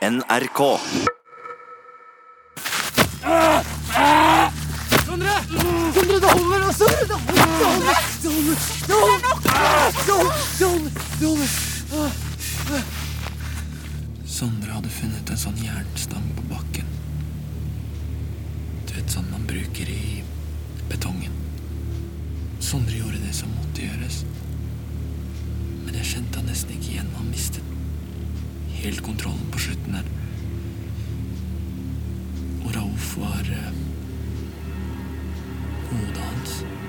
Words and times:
NRK. 0.00 0.60
Sondre! 5.04 5.34
Sondre, 5.94 6.20
det 6.20 6.30
holder! 6.30 6.72
Sondre, 6.72 7.04
det 7.08 7.14
holder! 7.14 7.96
Det 8.22 8.30
holder! 8.32 8.56
Det 8.86 8.94
holder! 8.94 9.20
Det 9.20 9.20
holder! 9.20 9.28
Det 10.06 10.14
holder! 10.16 10.32
Det 10.58 10.66
holder! 10.68 10.90
Det 11.20 11.26
holder! 11.28 12.84
Sondre 14.24 14.72
hadde 14.72 14.88
funnet 14.94 15.32
en 15.34 15.42
sånn 15.42 15.60
jernstang 15.60 16.30
på 16.38 16.44
bakken. 16.48 16.88
Du 18.88 18.94
vet, 18.96 19.12
sånn 19.12 19.28
man 19.28 19.44
bruker 19.50 19.90
i 19.92 20.22
betongen. 20.88 21.34
Sondre 22.56 22.96
gjorde 23.02 23.20
det 23.20 23.34
som 23.36 23.52
måtte 23.58 23.84
gjøres. 23.84 24.22
Men 25.84 26.00
jeg 26.00 26.08
kjente 26.14 26.40
han 26.40 26.48
nesten 26.48 26.72
ikke 26.78 26.94
igjen. 26.94 27.12
Han 27.18 27.28
mistet 27.28 27.69
helt 28.80 29.02
kontrollen 29.04 29.50
på 29.52 29.58
slutten 29.58 29.94
her. 29.94 30.06
Og 32.64 32.76
Rauf 32.76 33.16
var 33.20 33.50
eh, 33.52 33.72
hodet 35.90 36.16
hans. 36.16 36.79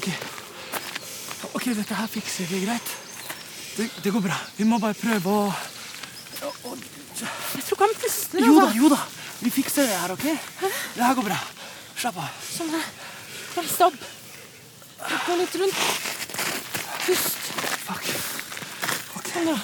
Ok. 0.00 0.08
Ok, 1.58 1.64
dette 1.76 1.94
her 1.98 2.08
fikser 2.08 2.46
vi 2.48 2.62
greit. 2.64 2.92
Det, 3.76 3.88
det 4.04 4.12
går 4.14 4.22
bra. 4.24 4.36
Vi 4.56 4.64
må 4.68 4.78
bare 4.80 4.96
prøve 4.96 5.28
å 5.28 5.42
å- 6.40 6.54
å- 6.70 6.76
Jeg 7.20 7.64
tror 7.66 7.76
ikke 7.76 7.84
han 7.84 7.94
puster. 8.00 8.40
Jo 8.40 8.54
da, 8.56 8.66
altså. 8.66 8.76
jo 8.80 8.88
da. 8.88 8.98
Vi 9.42 9.50
fikser 9.50 9.84
det 9.86 9.98
her, 10.00 10.12
OK? 10.12 10.24
Det 10.94 11.02
her 11.04 11.14
går 11.14 11.24
bra. 11.26 11.36
Slapp 12.00 12.16
av. 12.16 12.30
Sånn 12.48 12.70
her. 12.72 12.84
Kom, 13.54 13.66
stopp. 13.68 13.94
Gå 15.26 15.36
litt 15.36 15.54
rundt. 15.60 15.82
Pust. 17.04 17.36
Fuck. 17.84 18.04
Sånn, 19.32 19.46
da. 19.52 19.58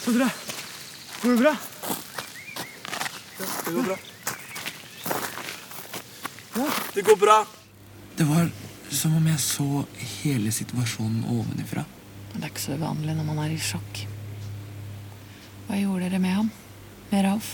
Sondre, 0.00 0.30
går 1.22 1.30
det 1.30 1.40
bra? 1.44 1.54
Det 3.64 3.72
går 3.74 3.82
bra. 3.90 3.96
Det 6.94 7.02
går 7.02 7.16
bra. 7.16 7.46
Det 8.16 8.24
var 8.24 8.50
som 8.90 9.16
om 9.16 9.26
jeg 9.30 9.40
så 9.40 9.84
hele 10.22 10.50
situasjonen 10.52 11.24
ovenifra. 11.30 11.84
Det 12.32 12.42
er 12.44 12.50
ikke 12.50 12.62
så 12.64 12.74
uvanlig 12.78 13.14
når 13.16 13.26
man 13.28 13.38
er 13.44 13.54
i 13.54 13.58
sjokk. 13.62 14.02
Hva 15.68 15.78
gjorde 15.78 16.08
dere 16.10 16.18
med 16.22 16.34
ham? 16.34 16.50
Med 17.10 17.24
Ralf? 17.26 17.52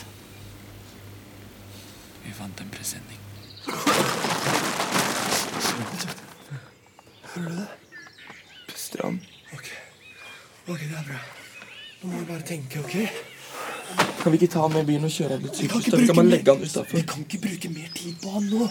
Vi 2.24 2.32
fant 2.36 2.60
en 2.64 2.72
presenning. 2.72 3.20
Hører 7.36 7.50
du 7.52 7.64
Puster 8.72 9.02
han? 9.04 9.20
Ok. 9.54 9.68
Ok, 10.66 10.80
det 10.80 10.96
er 10.98 11.06
bra. 11.10 11.20
Nå 12.02 12.10
må 12.12 12.18
vi 12.22 12.28
bare 12.32 12.44
tenke, 12.48 12.80
OK? 12.80 12.96
Kan 14.22 14.32
vi 14.32 14.38
ikke 14.40 14.50
ta 14.56 14.64
han 14.64 14.72
med 14.74 14.82
i 14.82 14.88
byen 14.88 15.04
og 15.06 15.12
kjøre 15.14 15.36
litt 15.44 15.60
Vi 15.62 15.68
kan 15.70 15.80
ikke 15.84 15.92
da? 15.92 15.98
Vi 16.00 16.06
kan 16.08 16.16
bruke 16.16 16.16
bare 16.16 16.26
mer- 16.26 16.36
legge 16.36 16.50
han 16.50 16.86
Vi 16.96 17.02
kan 17.12 17.20
ikke 17.26 17.38
bruke 17.44 17.68
mer 17.76 17.92
tid 17.94 18.16
på 18.24 18.32
han 18.34 18.48
nå. 18.50 18.66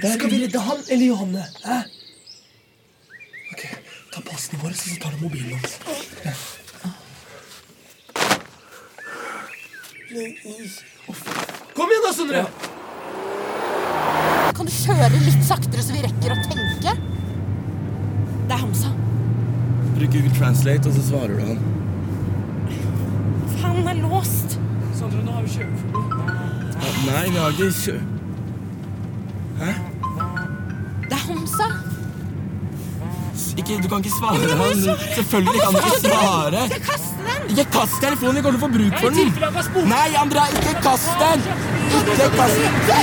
Skal 0.00 0.30
vi 0.30 0.38
redde 0.44 0.58
han 0.58 0.78
eller 0.88 1.06
Johanne? 1.06 1.44
Hæ? 1.64 1.78
Ok, 3.52 3.66
Ta 4.12 4.20
passene 4.30 4.58
våre, 4.62 4.74
så 4.74 4.96
tar 5.02 5.10
du 5.10 5.24
mobilen 5.24 5.52
hans. 5.52 5.78
Kom 11.74 11.88
igjen, 11.90 12.06
da, 12.06 12.12
Sondre! 12.16 12.42
Kan 14.56 14.68
du 14.68 14.72
kjøre 14.72 15.10
litt 15.26 15.44
saktere, 15.48 15.84
så 15.84 15.96
vi 15.96 16.04
rekker 16.06 16.34
å 16.34 16.38
tenke? 16.48 16.96
Det 18.48 18.56
er 18.56 18.60
Hamsa. 18.64 18.92
Bruk 19.96 20.12
Google 20.12 20.32
Translate, 20.38 20.88
og 20.88 20.96
så 20.96 21.04
svarer 21.10 21.36
du 21.36 21.44
han. 21.52 21.60
Faen, 23.60 23.80
den 23.82 23.92
er 23.92 24.02
låst. 24.06 24.58
Sondre, 24.96 25.20
nå 25.24 25.36
har 25.36 25.44
vi 25.44 25.54
kjøreforbud. 25.58 26.18
Nei, 27.08 27.28
vi 27.28 27.38
har 27.40 27.56
ikke 27.56 27.70
kjø... 27.84 28.00
Ikke, 33.72 33.82
du 33.82 33.88
kan 33.88 33.98
ikke 34.04 34.16
svare 34.18 34.36
han. 34.60 34.76
Selvfølgelig 35.16 35.60
kan 35.64 35.72
du 35.72 35.78
ikke 35.80 36.00
svare. 36.00 36.60
Jeg 36.72 36.80
kaster 36.88 37.22
den. 37.28 37.50
Ikke 37.50 37.64
kast 37.72 37.94
telefonen, 38.04 38.36
vi 38.36 38.42
kommer 38.44 38.58
til 38.58 38.60
å 38.60 38.66
få 38.66 38.72
bruk 38.76 38.94
for 39.00 39.08
den. 39.16 39.28
Nei, 39.88 40.08
Andrea, 40.20 40.46
ikke 40.52 40.74
kast 40.84 41.12
den! 41.22 41.38
Ikke 42.00 42.26
kast 42.36 42.58
den! 42.88 43.02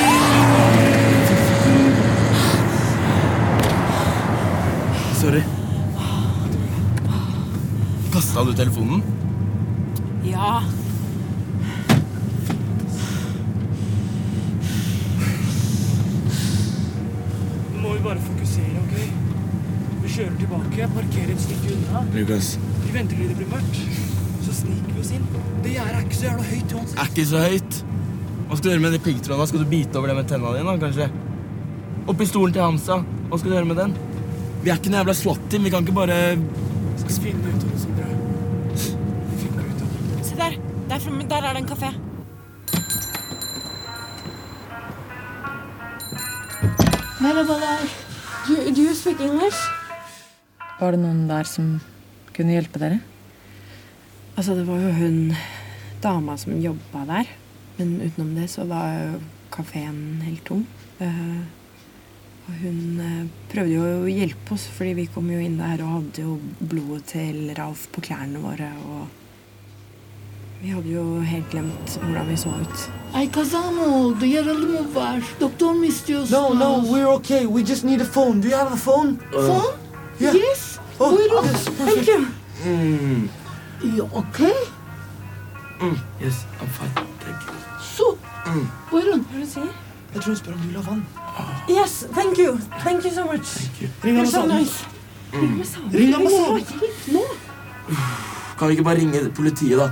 Sorry. 5.20 5.44
Kasta 8.14 8.44
du 8.46 8.54
telefonen? 8.54 9.04
Ja. 10.26 10.62
Nå 17.74 17.82
må 17.82 17.94
vi 17.94 18.02
bare 18.06 18.20
fokusere, 18.30 18.78
OK? 18.86 18.94
Vi 20.04 20.10
kjører 20.80 20.88
jeg 20.88 20.96
parkere 20.96 21.34
et 21.34 21.42
stykke 21.44 21.72
unna. 21.76 22.02
Lukas, 22.16 22.48
Vi 22.86 22.92
venter 22.94 23.18
til 23.20 23.28
det 23.30 23.36
blir 23.38 23.50
mørkt. 23.52 23.80
Så 24.46 24.54
sniker 24.62 24.94
vi 24.96 25.02
oss 25.02 25.12
inn. 25.12 25.26
Det 25.64 25.74
gjerdet 25.74 25.96
er 25.98 26.04
ikke 26.06 26.16
så 26.16 26.26
jævla 26.26 26.44
høyt 26.48 26.74
uansett. 26.76 27.00
er 27.00 27.10
ikke 27.10 27.26
så 27.28 27.42
høyt. 27.44 27.80
Hva 28.48 28.58
skal 28.58 28.64
du 28.64 28.70
gjøre 28.70 28.84
med 28.86 28.94
de 28.96 29.00
piggtrådene? 29.04 29.48
Skal 29.50 29.60
du 29.60 29.70
bite 29.70 30.00
over 30.00 30.08
det 30.08 30.16
med 30.16 30.30
tenna 30.30 30.54
dine, 30.56 30.76
kanskje? 30.80 31.10
Og 32.08 32.18
pistolen 32.18 32.54
til 32.56 32.64
Hamsa. 32.64 33.02
Hva 33.30 33.40
skal 33.40 33.52
du 33.52 33.56
gjøre 33.58 33.70
med 33.70 33.82
den? 33.82 33.96
Vi 34.64 34.72
er 34.72 34.80
ikke 34.80 34.94
noe 34.94 35.02
jævla 35.02 35.16
SWAT-team. 35.20 35.64
Vi 35.68 35.74
kan 35.74 35.84
ikke 35.84 35.98
bare 36.00 36.20
Vi 36.40 37.02
skal 37.04 37.24
finne 37.26 37.52
ut 37.52 37.64
av 37.64 37.74
det, 37.74 37.82
Sondre. 37.84 38.06
Finne 39.42 39.66
ut 39.66 39.82
av 39.84 39.90
det. 39.98 40.28
Se 40.30 40.40
der. 40.40 40.56
Der, 40.90 41.00
framme. 41.00 41.28
der 41.30 41.50
er 41.50 41.60
det 41.60 41.66
en 41.66 41.70
kafé. 41.74 41.92
Merhabalar. 47.20 47.84
Do, 48.48 48.72
do 48.72 48.82
you 48.82 48.96
speak 48.96 49.20
English? 49.20 49.60
Var 50.80 50.96
det 50.96 51.02
noen 51.02 51.26
der 51.28 51.48
som 51.48 51.74
kunne 52.36 52.56
hjelpe 52.56 52.80
dere? 52.80 53.02
Altså, 54.40 54.56
det 54.56 54.64
var 54.64 54.80
jo 54.80 54.94
hun 54.96 55.34
dama 56.00 56.38
som 56.40 56.56
jobba 56.64 57.04
der. 57.10 57.32
Men 57.80 57.98
utenom 58.06 58.36
det 58.38 58.48
så 58.52 58.64
var 58.68 58.94
jo 58.96 59.20
kafeen 59.52 60.22
helt 60.24 60.46
tom. 60.48 60.66
Uh, 61.02 61.42
og 62.48 62.62
hun 62.62 62.80
uh, 63.04 63.26
prøvde 63.52 63.76
jo 63.76 63.90
å 64.06 64.12
hjelpe 64.12 64.56
oss, 64.56 64.70
fordi 64.72 64.96
vi 65.02 65.10
kom 65.12 65.28
jo 65.32 65.42
inn 65.44 65.60
der 65.60 65.84
og 65.84 65.98
hadde 65.98 66.24
jo 66.24 66.38
blodet 66.60 67.10
til 67.12 67.52
Ralf 67.60 67.90
på 67.92 68.04
klærne 68.08 68.40
våre. 68.44 68.72
Og 68.88 69.04
vi 70.64 70.72
hadde 70.76 70.96
jo 70.96 71.20
helt 71.24 71.52
glemt 71.52 72.00
hvordan 72.00 72.32
vi 72.32 72.40
så 72.40 72.56
ut. 72.56 72.88
Ay 73.20 73.28
Kazamo, 73.36 74.16
var? 74.96 75.20
Doktor 75.44 75.76
mu 75.76 75.88
istiyorsunuz? 75.92 76.32
No, 76.32 76.54
no, 76.54 76.88
we're 76.88 77.12
okay. 77.20 77.46
We 77.46 77.64
just 77.64 77.84
need 77.84 78.00
a 78.00 78.06
phone. 78.06 78.40
Do 78.40 78.48
you 78.48 78.56
have 78.56 78.72
a 78.72 78.78
phone? 78.78 79.20
Phone? 79.32 79.89
Yeah. 80.20 80.34
Yes. 80.36 80.80
Oh, 81.00 81.12
Buyurun. 81.16 81.46
yes, 81.46 81.64
Thank 81.78 82.08
you. 82.08 82.28
mm. 82.66 83.30
You 83.96 84.10
okay? 84.14 84.54
Yes, 86.20 86.46
I'm 86.60 86.68
fine. 86.68 86.92
Thank 87.24 87.40
you. 87.48 87.54
So, 87.96 88.18
Buyurun. 88.92 89.24
Hva 89.24 89.36
er 89.36 89.40
det 89.40 89.46
du 89.46 89.52
sier? 89.52 89.70
Jeg 90.14 90.22
tror 90.24 90.32
hun 90.34 90.36
spør 90.40 90.54
om 90.54 90.60
du 90.60 90.68
vil 90.68 90.78
ha 90.82 90.84
vann. 90.92 91.06
Yes, 91.70 91.94
thank 92.18 92.38
you. 92.42 92.58
Thank 92.84 93.06
you 93.06 93.12
so 93.14 93.24
much. 93.24 93.48
Ring 93.56 93.80
You're 93.80 94.04
Ring 94.04 94.18
ambassaden. 94.18 94.58
nice. 94.58 94.86
Ring 95.94 96.16
ambassaden. 96.16 96.66
Nå. 97.14 97.24
Kan 98.60 98.68
vi 98.68 98.72
ikke 98.74 98.84
bare 98.84 98.98
ringe 99.00 99.30
politiet, 99.36 99.78
da? 99.80 99.90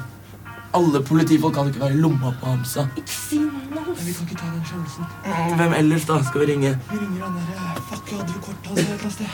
Alle 0.76 1.00
politifolk 1.04 1.54
kan 1.54 1.68
ikke 1.68 1.80
være 1.80 1.94
i 1.94 2.02
lomma 2.02 2.34
på 2.42 2.46
Hamsa. 2.52 2.88
Ikke 2.98 3.14
si 3.16 3.40
noe. 3.40 3.96
Vi 4.04 4.12
kan 4.14 4.28
ikke 4.28 4.36
ta 4.42 4.50
den 4.52 4.66
sjansen. 4.66 5.06
Mm, 5.26 5.56
Hvem 5.62 5.74
ellers, 5.74 6.06
da? 6.10 6.20
Skal 6.28 6.42
vi 6.44 6.52
ringe? 6.52 6.74
Vi 6.92 6.98
ringer 7.00 7.24
han 7.26 7.34
der 7.40 7.56
eh, 7.56 7.82
Fuck, 7.90 8.12
jeg 8.12 8.20
hadde 8.20 8.34
jo 8.36 8.40
kortet 8.50 8.68
hans 8.68 8.80
et 8.80 8.86
eller 8.86 9.00
annet 9.00 9.14
sted. 9.14 9.26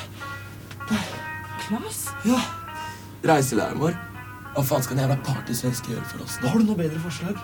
Klas? 1.73 2.07
Ja. 2.25 2.37
Reiselæreren 3.25 3.79
vår. 3.81 3.95
Hva 4.53 4.61
faen 4.61 4.83
skal 4.85 4.97
en 4.97 5.07
jævla 5.07 5.15
partysvenske 5.25 5.89
gjøre 5.89 6.05
for 6.05 6.21
oss 6.25 6.35
nå? 6.41 6.51
Har 6.51 6.61
du 6.61 6.67
noe 6.67 6.77
bedre 6.77 6.99
forslag? 7.01 7.39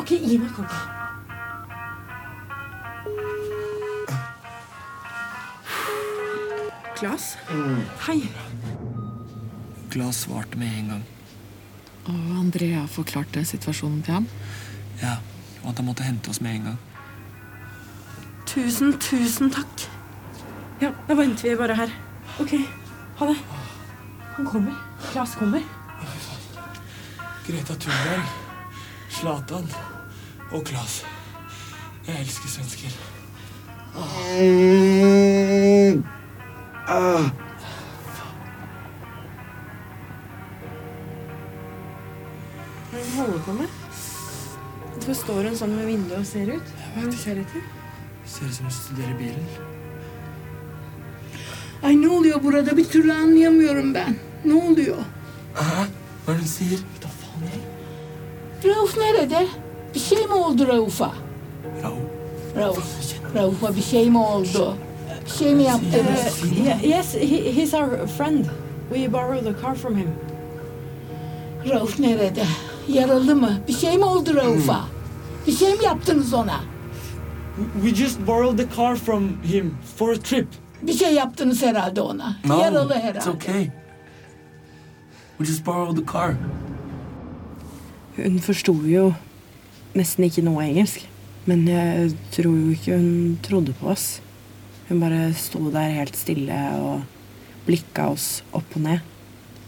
Ok, 0.00 0.14
gi 0.16 0.38
meg 0.40 0.54
kortet. 0.56 0.94
Klas? 6.96 7.26
Hei. 8.06 8.22
Klas 9.92 10.22
svarte 10.24 10.56
med 10.56 10.72
en 10.80 10.88
gang. 10.94 11.04
Og 12.08 12.32
Andrea 12.40 12.86
forklarte 12.88 13.44
situasjonen 13.44 14.00
til 14.06 14.16
ham. 14.16 14.30
Ja, 15.02 15.18
og 15.64 15.74
at 15.74 15.82
han 15.82 15.90
måtte 15.90 16.08
hente 16.08 16.32
oss 16.32 16.40
med 16.40 16.56
en 16.56 16.70
gang. 16.70 16.80
Tusen, 18.48 18.96
tusen 18.96 19.52
takk. 19.52 19.88
Ja, 20.80 20.94
da 21.10 21.20
venter 21.20 21.50
vi 21.50 21.56
bare 21.60 21.76
her. 21.76 21.96
Ok, 22.40 22.56
ha 23.20 23.32
det. 23.34 23.36
Han 24.36 24.46
kommer. 24.46 24.74
Klas 25.12 25.34
kommer. 25.34 25.62
Greta 27.46 27.74
Thunberg, 27.74 28.22
Zlatan 29.10 29.68
og 30.52 30.64
Klas. 30.66 31.04
Jeg 32.06 32.20
elsker 32.20 32.48
svensker. 32.48 32.98
Hva 33.94 34.04
er 34.32 34.42
det 42.92 43.06
hun 43.06 43.20
holder 43.20 43.40
på 43.46 43.52
med? 43.52 43.68
Hvorfor 44.96 45.16
står 45.22 45.48
hun 45.48 45.56
sånn 45.62 45.72
med 45.78 45.88
vinduet 45.88 46.20
og 46.20 46.28
ser 46.28 46.52
ut? 46.52 46.76
Hva 46.92 47.06
er? 47.06 47.16
Ser 47.16 47.40
ut 47.40 48.54
som 48.58 48.68
hun 48.68 48.76
studerer 48.82 49.16
bilen. 49.22 49.75
Ay 51.82 52.02
ne 52.02 52.08
oluyor 52.08 52.42
burada 52.42 52.76
bir 52.76 52.84
türlü 52.84 53.12
anlayamıyorum 53.12 53.94
ben. 53.94 54.16
Ne 54.44 54.54
oluyor? 54.54 54.96
Da 57.02 57.08
faen 57.08 57.46
jeg. 57.46 58.74
Rauf 58.76 58.96
nerede? 58.98 59.46
Bir 59.94 60.00
şey 60.00 60.26
mi 60.26 60.34
oldu 60.34 60.68
Rauf'a? 60.68 61.12
Raoul. 61.82 61.96
Rauf. 62.56 62.78
Rauf'a 63.34 63.76
bir 63.76 63.82
şey 63.82 64.10
mi 64.10 64.18
oldu? 64.18 64.76
Bir 65.24 65.30
şey 65.30 65.54
mi 65.54 65.62
yaptınız? 65.62 66.42
Yeah, 66.66 66.84
yes, 66.84 67.14
he, 67.14 67.56
he's 67.56 67.74
our 67.74 68.06
friend. 68.18 68.44
We 68.94 69.12
borrowed 69.12 69.44
the 69.54 69.62
car 69.62 69.74
from 69.74 69.96
him. 69.96 70.08
Rauf 71.70 71.98
nerede? 71.98 72.44
Yaralı 72.88 73.36
mı? 73.36 73.52
Bir 73.68 73.72
şey 73.72 73.98
mi 73.98 74.04
oldu 74.04 74.34
Rauf'a? 74.34 74.80
Bir 75.46 75.52
şey 75.52 75.74
mi 75.74 75.84
yaptınız 75.84 76.34
ona? 76.34 76.60
We 77.82 77.94
just 77.94 78.26
borrowed 78.26 78.58
the 78.58 78.76
car 78.76 78.96
from 78.96 79.28
him 79.42 79.74
for 79.96 80.12
a 80.12 80.16
trip. 80.20 80.46
Bir 80.82 80.92
şey 80.92 81.14
yaptınız 81.14 81.62
herhalde 81.62 82.00
ona. 82.00 82.36
No, 82.44 82.60
Yaralı 82.60 82.94
herhalde. 82.94 83.18
it's 83.18 83.26
okay. 83.28 83.70
We 85.38 85.46
just 85.46 85.66
borrowed 85.66 85.96
the 85.96 86.12
car. 86.12 86.34
Hun 88.16 88.38
forsto 88.38 88.72
jo 88.88 89.12
nesten 89.94 90.22
ikke 90.24 90.44
noe 90.44 90.64
engelsk. 90.64 91.00
Men 91.46 91.66
jeg 91.66 92.10
tror 92.32 92.56
jo 92.56 92.70
ikke 92.72 92.96
hun 92.96 93.38
trodde 93.42 93.72
på 93.80 93.86
oss. 93.92 94.20
Hun 94.88 95.00
bare 95.00 95.32
sto 95.34 95.70
der 95.72 95.90
helt 95.90 96.16
stille 96.16 96.56
og 96.80 97.02
blikka 97.66 98.08
oss 98.12 98.42
opp 98.52 98.76
og 98.76 98.82
ned. 98.82 98.98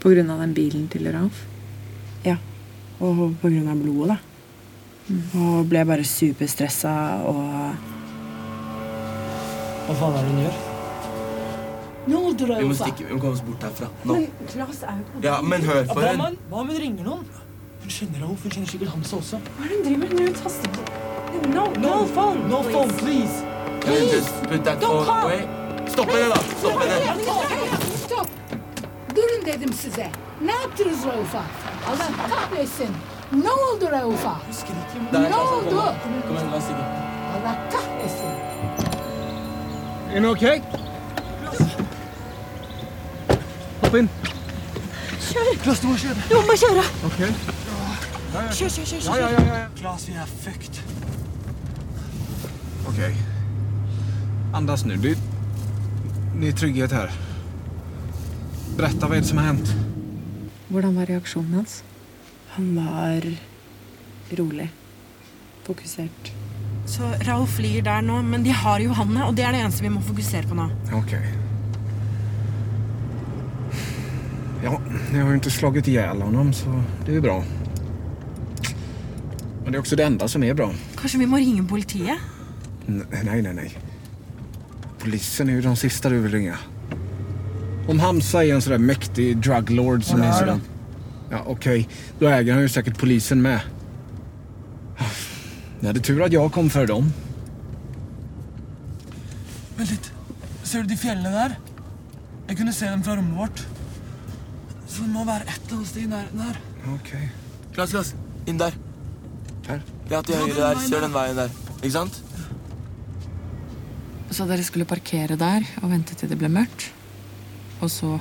På 0.01 0.09
grunn 0.15 0.31
av 0.31 0.41
den 0.41 0.55
bilen 0.55 0.89
til 0.89 1.09
Ralf? 1.13 1.45
Ja, 2.25 2.37
og 3.01 3.35
på 3.43 3.49
grunn 3.51 3.69
av 3.69 3.77
blodet, 3.83 4.17
da. 4.17 4.19
Og 5.41 5.67
ble 5.69 5.85
bare 5.89 6.05
superstressa 6.05 6.93
og 7.27 7.45
Hva 9.89 9.95
faen 9.97 10.19
er 10.19 10.23
det 10.27 10.33
hun 10.35 10.43
gjør? 10.45 10.59
Ne 12.09 12.17
oldu 12.17 12.45
Vi 12.47 12.53
må 12.53 12.73
Rauf'a? 12.73 12.75
stikke, 12.85 13.05
vi 13.09 13.15
må 13.15 13.21
komme 13.21 13.33
oss 13.37 13.43
bort 13.45 13.63
herfra. 13.63 13.89
Nå. 14.05 14.15
Men 14.15 14.31
Klas 14.53 14.83
er 14.83 14.97
jo 15.01 15.05
på 15.13 15.25
Ja, 15.27 15.41
men 15.43 15.63
hør 15.69 15.83
på 15.91 16.01
Hva 16.01 16.15
hva 16.17 16.61
om 16.63 16.69
hun 16.73 16.79
ringer 16.85 17.05
noen? 17.05 17.27
Hun 17.83 17.91
kjenner 17.97 18.21
Raoul, 18.25 18.37
hun 18.43 18.51
kjenner 18.55 18.71
sikkert 18.73 18.89
Hamza 18.95 19.17
også. 19.17 19.41
Hva 19.59 19.65
er 19.65 19.69
det 19.69 19.77
hun 19.77 19.85
driver 19.87 20.15
med? 20.15 20.29
Hun 20.29 20.35
taster 20.43 20.69
på 20.77 20.83
No, 21.55 21.65
no 21.83 22.07
phone! 22.15 22.49
No 22.49 22.63
please. 22.63 22.73
phone, 22.73 22.93
please! 23.03 23.37
Can 23.83 23.93
we 23.93 24.07
just 24.13 24.33
put 24.49 24.65
that 24.65 24.81
Don't 24.81 25.05
phone 25.05 25.23
away? 25.25 25.43
Stopp 25.89 26.11
henne, 26.11 26.29
da! 26.29 26.41
Stopp 26.61 26.81
henne! 26.83 26.99
Stop. 28.07 28.29
Durun 29.15 29.45
dedim 29.47 29.73
size. 29.73 30.09
Ne 30.45 30.53
yaptınız 30.53 31.05
Rauf'a? 31.07 31.43
Allah 31.89 32.11
kahretsin. 32.31 32.93
Ne 33.33 33.51
oldu 33.51 33.87
Rauf'a? 33.93 34.37
Ne 35.13 35.37
oldu? 35.37 35.81
Allah 35.81 37.57
kahretsin. 37.73 38.33
Är 40.15 40.21
ni 40.21 40.27
okej? 43.89 44.05
inn. 44.05 44.11
Kjør. 45.29 45.51
Klas, 45.63 45.81
du 45.81 45.89
må 45.91 45.97
kjøre. 46.01 46.27
Du 46.31 46.37
må 46.49 46.57
kjøre! 46.61 46.85
Okej. 47.09 47.33
Kjør, 48.29 48.69
kjør, 48.69 48.85
kjør. 48.85 49.03
Ja, 49.05 49.17
ja, 49.17 49.29
ja, 49.33 49.59
ja. 49.59 49.67
Klas, 49.77 50.07
vi 50.09 50.15
er 50.17 50.31
fucked. 50.45 50.81
OK. 52.89 53.01
Andas 54.55 54.85
nu. 54.85 54.97
Du, 54.97 55.15
ni 56.35 56.49
är 56.49 56.53
trygghet 56.53 56.93
her. 56.93 57.13
Berätta, 58.77 59.09
hva 59.09 59.17
är 59.17 59.21
det 59.21 59.29
som 59.29 59.39
har 59.39 59.51
hendt. 59.53 59.75
Hvordan 60.69 60.97
var 60.97 61.07
reaksjonen 61.07 61.55
hans? 61.55 61.83
Han 62.55 62.77
var 62.77 63.25
rolig. 64.39 64.71
Fokusert. 65.67 66.33
Så 66.87 67.11
Ralf 67.27 67.59
ligger 67.59 67.83
der 67.83 68.01
nå, 68.01 68.23
men 68.23 68.45
de 68.45 68.53
har 68.53 68.81
Johanne, 68.81 69.27
og 69.27 69.37
det 69.37 69.45
er 69.45 69.53
det 69.53 69.61
eneste 69.65 69.85
vi 69.85 69.93
må 69.93 70.01
fokusere 70.01 70.49
på 70.49 70.57
nå. 70.57 70.71
Okej. 70.95 71.48
Ja, 74.65 74.81
jag 75.15 75.21
har 75.23 75.29
ju 75.29 75.35
inte 75.35 75.51
slagit 75.51 75.89
ihjäl 75.89 76.23
honom, 76.23 76.53
så 76.53 76.83
det 77.05 77.11
är 77.11 77.15
ju 77.15 77.21
bra. 77.21 77.45
Men 79.63 79.73
det 79.73 79.77
är 79.77 79.81
också 79.81 79.97
det 79.97 80.05
enda 80.05 80.29
som 80.29 80.43
är 80.43 80.55
bra. 80.55 80.73
Kanskje 80.97 81.19
vi 81.19 81.27
må 81.27 81.37
ringe 81.37 81.63
politiet? 81.63 82.19
N- 82.89 83.07
Nej, 83.25 83.43
nej, 83.43 83.55
nej. 83.55 83.79
Polisen 84.99 85.49
är 85.49 85.53
ju 85.53 85.61
de 85.63 85.77
sista 85.77 86.09
du 86.09 86.19
vill 86.21 86.33
ringa. 86.33 86.59
Om 87.89 88.01
Hamza 88.01 88.45
är 88.45 88.55
en 88.55 88.63
sådär 88.63 88.79
mäktig 88.79 89.37
druglord 89.39 90.05
som 90.05 90.23
är 90.23 90.33
sådär... 90.33 90.61
Ja, 91.31 91.43
okej. 91.47 91.89
Då 92.19 92.27
äger 92.29 92.53
han 92.53 92.63
ju 92.63 92.69
säkert 92.69 92.99
polisen 92.99 93.43
med. 93.43 93.61
Det 95.81 95.87
hade 95.87 96.01
tur 96.01 96.23
att 96.23 96.33
jag 96.33 96.53
kom 96.53 96.71
före 96.71 96.87
dem. 96.87 97.13
Vent 99.77 99.91
litt. 99.91 100.13
Ser 100.63 100.79
du 100.83 100.87
de 100.89 100.97
fjellene 100.97 101.31
der? 101.31 101.59
Jeg 102.49 102.57
kunne 102.59 102.73
se 102.73 102.91
dem 102.91 103.03
fra 103.03 103.17
rommet 103.17 103.39
vårt. 103.39 103.67
Så 104.89 105.05
det 105.05 105.11
må 105.13 105.25
være 105.29 105.45
et 105.47 105.61
eller 105.67 105.79
annet 105.79 105.91
sted 105.91 106.03
i 106.03 106.11
nærheten 106.11 106.45
her. 106.47 106.61
Ok. 106.95 107.11
Klass, 107.77 107.93
klass. 107.93 108.15
Inn 108.49 108.61
der. 108.61 108.77
Her. 109.69 109.83
Ja, 110.11 110.23
til 110.23 110.41
høyre 110.41 110.57
der. 110.57 110.81
Kjør 110.89 111.05
den 111.05 111.17
veien 111.17 111.37
der. 111.37 111.59
Ikke 111.79 111.95
sant? 111.95 112.23
Så 114.33 114.47
dere 114.49 114.65
skulle 114.65 114.89
parkere 114.89 115.37
der 115.41 115.67
og 115.83 115.93
vente 115.93 116.17
til 116.19 116.31
det 116.31 116.39
ble 116.41 116.51
mørkt? 116.53 116.89
Og 117.81 117.93
så 117.93 118.17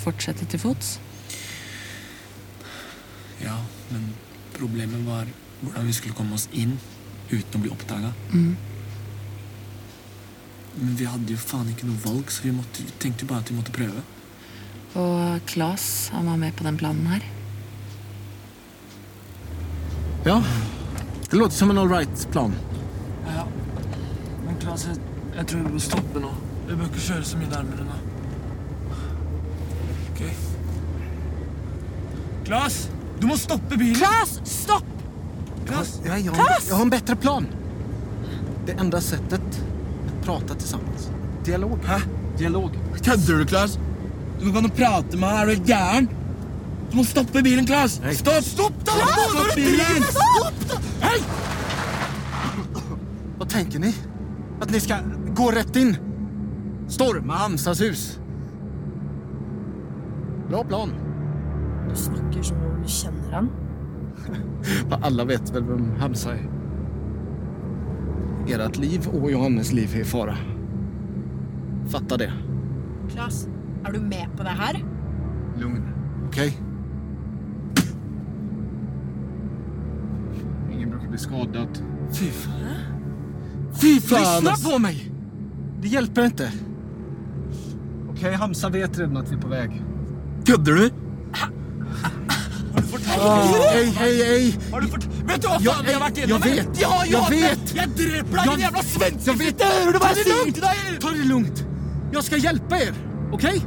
fortsette 0.00 0.48
til 0.48 0.60
fots? 0.60 0.96
Ja, 3.42 3.54
men 3.92 4.10
problemet 4.56 5.04
var 5.06 5.28
hvordan 5.60 5.86
vi 5.86 5.94
skulle 5.96 6.16
komme 6.18 6.36
oss 6.38 6.48
inn 6.52 6.76
uten 7.30 7.58
å 7.58 7.62
bli 7.62 7.72
oppdaga. 7.72 8.12
Mm. 8.32 8.56
Men 10.78 10.94
vi 10.98 11.08
hadde 11.10 11.34
jo 11.34 11.40
faen 11.42 11.70
ikke 11.72 11.88
noe 11.88 12.00
valg, 12.04 12.30
så 12.30 12.46
vi, 12.46 12.54
måtte, 12.54 12.84
tenkte 13.02 13.24
jo 13.24 13.32
bare 13.32 13.44
at 13.44 13.52
vi 13.52 13.58
måtte 13.58 13.74
prøve. 13.74 14.04
Og 14.94 15.40
Claes, 15.46 16.08
han 16.12 16.26
var 16.26 16.36
med 16.36 16.56
på 16.56 16.64
den 16.64 16.78
planen 16.80 17.06
her. 17.06 17.24
Ja, 20.24 20.42
det 21.30 21.36
låter 21.36 21.54
som 21.56 21.70
en 21.70 21.78
all 21.78 21.88
right 21.88 22.28
plan. 22.32 22.54
Ja. 23.26 23.44
Men 24.46 24.56
Claes, 24.60 24.86
jeg, 24.86 24.96
jeg 25.36 25.46
tror 25.46 25.64
vi 25.66 25.72
må 25.72 25.80
stoppe 25.80 26.20
nå. 26.20 26.32
Vi 26.68 26.76
bør 26.76 26.88
ikke 26.90 27.04
kjøre 27.04 27.24
så 27.24 27.38
mye 27.40 27.50
nærmere 27.52 27.86
nå. 27.88 27.98
Ok. 30.10 30.22
Claes! 32.48 32.78
Du 33.20 33.26
må 33.28 33.36
stoppe 33.36 33.76
bilen! 33.76 33.96
Claes, 33.98 34.38
stopp! 34.48 34.84
Claes! 35.68 35.98
Ja, 36.04 36.16
jeg, 36.16 36.32
har, 36.32 36.54
jeg 36.64 36.74
har 36.74 36.84
en 36.84 36.92
bedre 36.92 37.16
plan. 37.16 37.48
Det 38.66 38.76
enda 38.80 39.00
sättet 39.00 39.40
att 39.40 40.24
prata 40.24 40.54
tillsammans. 40.54 41.10
Dialog. 41.44 41.78
Hæ? 41.84 42.00
Dialog. 42.38 42.70
Kødder 43.04 43.38
du, 43.38 43.46
Klas? 43.46 43.78
Du 44.40 44.52
kan 44.52 44.64
jo 44.64 44.70
prate 44.70 45.16
med 45.16 45.24
meg. 45.24 45.38
Er 45.40 45.46
du 45.46 45.52
helt 45.54 45.68
gæren? 45.68 46.08
Du 46.88 46.96
må 46.96 47.04
stoppe 47.04 47.42
bilen, 47.44 47.66
Klas! 47.68 47.98
Stopp! 48.16 48.44
Stopp, 48.44 48.84
da! 48.86 48.92
Stopp 48.92 49.54
bilen! 49.56 50.02
Vad 53.38 53.48
tänker 53.48 53.78
ni? 53.78 53.94
At 54.60 54.70
ni 54.70 54.80
skal 54.80 55.04
gå 55.36 55.50
rett 55.50 55.76
inn? 55.76 55.96
Storme 56.88 57.32
Hamsas 57.32 57.80
hus? 57.80 58.04
Bra 60.48 60.64
plan. 60.64 60.92
Du 61.90 61.96
snakker 61.96 62.42
som 62.42 62.56
om 62.56 62.82
du 62.82 62.88
kjenner 62.88 63.32
han. 63.32 63.50
Alla 65.02 65.24
vet 65.28 65.52
vel 65.54 65.66
hvem 65.68 65.90
Hamsa 66.00 66.34
er. 66.34 66.46
Ert 68.48 68.80
liv 68.80 69.04
og 69.12 69.28
Johannes 69.30 69.74
liv 69.76 69.92
er 69.92 70.06
i 70.06 70.08
fare. 70.08 70.34
Fatta 71.92 72.16
det. 72.20 72.30
Klas, 73.12 73.44
er 73.86 73.92
du 73.92 74.00
med 74.00 74.26
på 74.36 74.42
det 74.42 74.50
her? 74.58 74.80
Lugn. 75.58 75.82
OK? 76.28 76.38
Ingen 80.72 80.90
brukar 80.90 81.08
bli 81.08 81.18
skadad. 81.18 81.78
Fy 82.12 82.30
faen. 82.30 82.76
Fy 83.80 84.00
faen, 84.00 84.44
Lyssna 84.44 84.70
på 84.70 84.78
mig! 84.78 85.12
Det 85.80 85.88
hjälper 85.88 86.24
inte. 86.24 86.52
Okej, 88.10 88.34
Hamza 88.34 88.68
vet 88.68 88.98
redan 88.98 89.16
att 89.16 89.30
vi 89.30 89.34
är 89.36 89.40
på 89.40 89.48
väg. 89.48 89.82
Kødder 90.46 90.72
du? 90.72 90.90
Har 91.32 92.80
du 92.80 92.86
fort... 92.86 93.00
Hei, 93.06 93.84
hei, 93.86 94.24
hei! 94.24 94.58
Har 94.72 94.80
du 94.80 94.86
fort... 94.88 95.04
Vet 95.28 95.42
du 95.42 95.48
hva 95.48 95.58
Ja, 95.60 95.72
faen 95.72 95.86
vi 95.86 95.92
har 95.92 96.00
vært 96.02 96.18
gjennom? 96.22 96.42
jeg 96.46 96.56
vet. 96.56 96.80
Ja, 96.80 96.88
har 96.88 97.06
Jeg 97.06 97.30
vet. 97.34 97.72
Jeg 97.76 97.88
dreper 97.98 98.36
deg, 98.38 98.48
din 98.50 98.62
jævla 98.64 98.82
svenske! 98.82 99.34
Hører 99.38 99.92
du 99.92 99.98
hva 99.98 100.08
Ta 100.08 100.08
jeg 100.08 100.16
det 100.18 100.24
sier 100.24 100.38
lugnt! 100.38 100.54
til 100.54 100.64
deg? 100.66 100.98
Ta 101.04 101.12
det 101.18 101.26
lugnt! 101.28 101.62
Jeg 102.14 102.22
skal 102.28 102.40
hjelpe 102.46 102.80
er, 102.88 102.98
okej? 103.32 103.62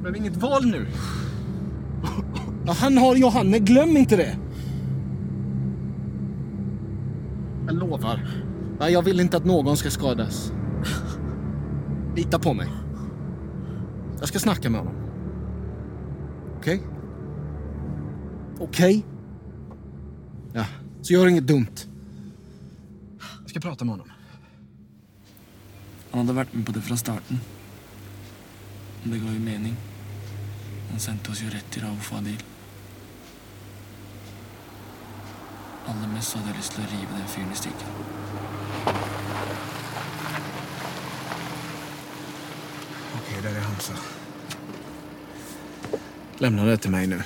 Det 0.00 0.08
har 0.08 0.16
inget 0.16 0.36
val 0.36 0.66
nu. 0.66 0.86
Ja, 2.66 2.72
han 2.72 2.98
har 2.98 3.16
Johanne, 3.16 3.58
glöm 3.58 3.96
inte 3.96 4.16
det. 4.16 4.36
Jag 7.66 7.74
lovar. 7.76 8.28
Nej, 8.78 8.92
jag 8.92 9.02
vill 9.02 9.20
inte 9.20 9.36
att 9.36 9.44
någon 9.44 9.76
ska 9.76 9.90
skadas. 9.90 10.52
Lita 12.16 12.38
på 12.38 12.54
mig. 12.54 12.68
Jag 14.18 14.28
ska 14.28 14.38
snacka 14.38 14.70
med 14.70 14.80
honom. 14.80 14.94
Okej? 16.58 16.82
Okej? 18.58 19.04
Ja, 20.52 20.64
så 21.02 21.12
gör 21.12 21.26
inget 21.26 21.46
dumt. 21.46 21.76
Jag 23.40 23.50
ska 23.50 23.60
prata 23.60 23.84
med 23.84 23.92
honom. 23.92 24.08
Han 26.16 26.24
hadde 26.24 26.34
vært 26.38 26.52
med 26.56 26.62
på 26.64 26.72
det 26.72 26.80
fra 26.80 26.96
starten. 26.96 27.40
Det 29.04 29.18
ga 29.20 29.32
jo 29.34 29.40
mening. 29.44 29.74
Han 30.88 31.02
sendte 31.04 31.28
oss 31.28 31.42
jo 31.44 31.50
rett 31.52 31.66
til 31.68 31.84
Rauf 31.84 32.08
Adil. 32.16 32.40
Aller 35.92 36.08
mest 36.14 36.38
hadde 36.38 36.48
jeg 36.48 36.56
lyst 36.56 36.72
til 36.72 36.86
å 36.86 36.88
rive 36.94 37.18
den 37.18 37.28
fyren 37.34 37.52
i 37.52 37.58
stykker. 37.60 37.92
Ok, 43.18 43.28
der 43.44 43.52
er 43.52 43.68
han, 43.68 43.78
sa. 43.90 44.00
Lemna 46.40 46.64
det 46.70 46.78
til 46.86 46.96
meg 46.96 47.12
nå. 47.12 47.20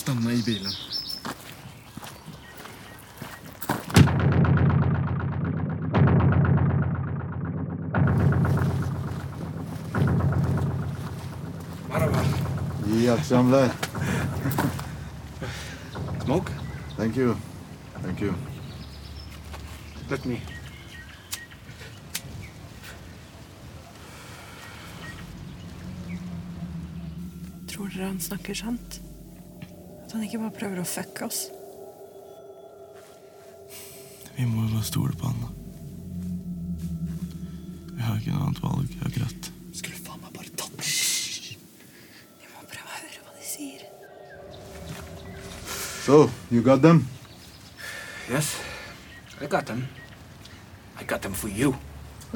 Stanna 0.00 0.32
i 0.32 0.40
bilen. 0.48 0.93
İyi 13.14 13.20
akşamlar. 13.20 13.70
Smoke? 16.24 16.52
Thank 16.96 17.16
you. 17.16 17.36
Thank 18.02 18.20
you. 18.20 18.32
Let 20.10 20.24
me. 20.24 20.36
Tror 27.68 27.90
dere 27.90 28.06
han 28.06 28.18
snakker 28.18 28.54
sant? 28.54 29.00
At 30.04 30.12
han 30.12 30.22
ikke 30.22 30.40
bare 30.42 30.58
prøver 30.58 30.82
å 30.82 30.88
fucke 30.88 31.28
oss? 31.30 31.44
Vi 34.34 34.46
må 34.46 34.66
jo 34.66 34.74
bare 34.74 34.90
stole 34.90 35.14
på 35.14 35.30
han, 35.30 35.38
da. 35.44 35.48
Vi 37.94 38.02
har 38.02 38.18
ikke 38.18 38.34
noe 38.34 38.48
annet 38.48 38.64
valg, 38.66 38.98
akkurat. 39.06 39.43
So, 46.04 46.28
you 46.50 46.60
got 46.60 46.82
them? 46.82 47.08
Yes, 48.28 48.60
I 49.40 49.46
got 49.46 49.64
them. 49.64 49.88
I 51.00 51.02
got 51.04 51.22
them 51.22 51.32
for 51.32 51.48
you. 51.48 51.72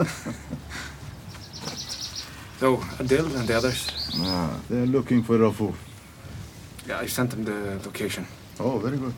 so, 2.58 2.78
Adil 2.96 3.28
and 3.36 3.46
the 3.46 3.54
others, 3.58 3.92
Ah, 4.24 4.56
they're 4.70 4.86
looking 4.86 5.22
for 5.22 5.36
Rafu. 5.36 5.74
yeah, 6.88 6.98
I 7.00 7.06
sent 7.06 7.28
them 7.30 7.44
the 7.44 7.78
location. 7.84 8.24
Oh, 8.58 8.78
very 8.78 8.96
good. 8.96 9.12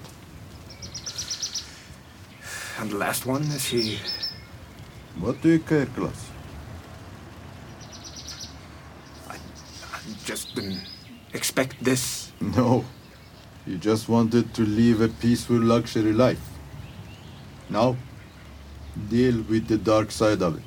And 2.80 2.90
the 2.90 2.96
last 2.96 3.26
one, 3.26 3.42
is 3.54 3.66
he... 3.66 3.98
What 5.20 5.40
do 5.42 5.48
you 5.50 5.60
care, 5.60 5.86
Klaus? 5.86 6.26
I 9.28 9.36
just 10.24 10.56
didn't 10.56 10.82
expect 11.34 11.84
this. 11.84 12.32
No. 12.40 12.84
You 13.70 13.78
just 13.78 14.08
wanted 14.08 14.52
to 14.54 14.62
live 14.62 15.00
a 15.00 15.06
peaceful 15.08 15.60
luxury 15.60 16.12
life. 16.12 16.42
Now, 17.68 17.96
deal 19.08 19.42
with 19.48 19.68
the 19.68 19.78
dark 19.78 20.10
side 20.10 20.42
of 20.42 20.56
it. 20.56 20.64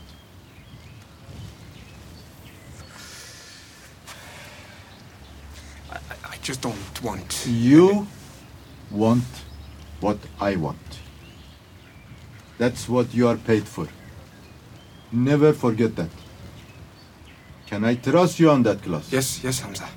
I, 5.92 5.98
I- 6.32 6.38
just 6.42 6.62
don't 6.62 7.04
want... 7.04 7.46
You 7.46 8.08
want 8.90 9.26
what 10.00 10.20
I 10.40 10.56
want. 10.56 10.78
That's 12.58 12.88
what 12.88 13.14
you 13.14 13.28
are 13.28 13.36
paid 13.36 13.68
for. 13.68 13.90
Never 15.12 15.52
forget 15.52 15.94
that. 15.98 16.10
Can 17.68 17.84
I 17.84 17.96
trust 17.96 18.40
you 18.40 18.50
on 18.50 18.64
that, 18.64 18.82
Klaus? 18.82 19.12
Yes, 19.12 19.44
yes, 19.44 19.60
Hamza. 19.60 19.90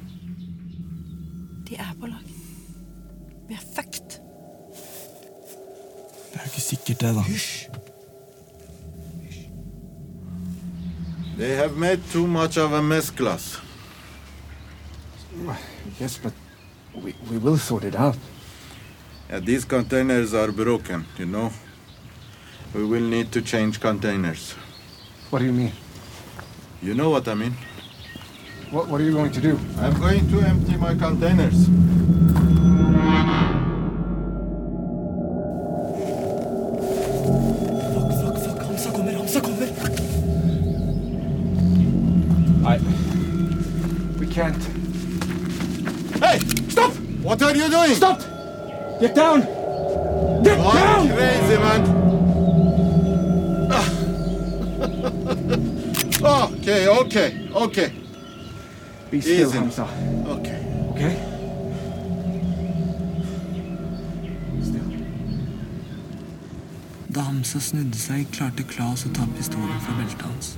Det 6.56 6.62
er 6.62 6.72
ikke 6.72 6.76
sikkert, 6.76 7.00
det, 7.00 7.14
da. 7.14 7.22
They 11.36 11.56
have 11.56 11.76
made 11.76 12.00
too 12.12 12.26
much 12.26 12.56
of 12.56 12.72
a 12.72 12.82
mess, 12.82 13.10
Klaus. 13.10 13.60
Yes, 16.00 16.18
but 16.22 16.32
we, 16.94 17.14
we 17.30 17.36
will 17.38 17.58
sort 17.58 17.84
it 17.84 17.94
out. 17.94 18.16
Yeah, 19.28 19.40
these 19.40 19.66
containers 19.66 20.32
are 20.32 20.50
broken, 20.50 21.04
you 21.18 21.26
know. 21.26 21.50
We 22.74 22.84
will 22.84 23.04
need 23.10 23.32
to 23.32 23.42
change 23.42 23.78
containers. 23.80 24.54
What 25.30 25.40
do 25.40 25.44
you 25.44 25.52
mean? 25.52 25.72
You 26.82 26.94
know 26.94 27.10
what 27.10 27.28
I 27.28 27.34
mean? 27.34 27.54
What, 28.70 28.88
what 28.88 29.00
are 29.02 29.04
you 29.04 29.12
going 29.12 29.32
to 29.32 29.40
do? 29.42 29.58
I'm 29.78 30.00
going 30.00 30.26
to 30.30 30.40
empty 30.40 30.76
my 30.78 30.94
containers. 30.94 31.68
Get 49.00 49.14
down! 49.14 49.40
Get 50.42 50.56
You 50.58 50.64
are 50.64 50.74
down! 50.74 51.08
crazy, 51.08 51.58
man. 51.58 51.80
Ah. 53.70 53.88
okay, 56.54 56.88
okay, 56.88 57.48
okay, 57.54 57.92
Be 59.10 59.20
still, 59.20 59.48
Easy. 59.48 59.58
Hamza. 59.58 59.86
okay. 60.26 60.58
Okay? 60.92 61.14
Still. 64.62 64.88
Da 67.08 67.20
Hamza 67.28 67.60
snudde 67.60 67.98
seg, 68.00 68.26
klarte 68.32 68.64
Claes 68.64 69.04
å 69.06 69.12
ta 69.12 69.26
pistolen 69.36 69.76
fra 69.84 69.94
beltet 70.00 70.24
hans. 70.24 70.54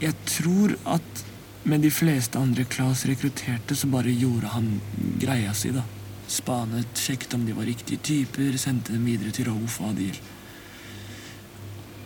Jeg 0.00 0.14
tror 0.24 0.76
at 0.96 1.24
med 1.68 1.82
de 1.84 1.90
fleste 1.92 2.38
andre 2.40 2.64
Claes 2.64 3.04
rekrutterte, 3.10 3.76
så 3.76 3.86
bare 3.92 4.10
gjorde 4.14 4.46
han 4.56 4.80
greia 5.20 5.52
si, 5.54 5.70
da. 5.76 5.84
Spanet, 6.28 6.92
sjekket 7.00 7.34
om 7.34 7.46
de 7.46 7.54
var 7.56 7.64
riktige 7.68 8.02
typer, 8.04 8.56
sendte 8.60 8.92
dem 8.92 9.06
videre 9.08 9.32
til 9.32 9.48
Rauf 9.48 9.78
og 9.80 9.94
Adil. 9.94 10.18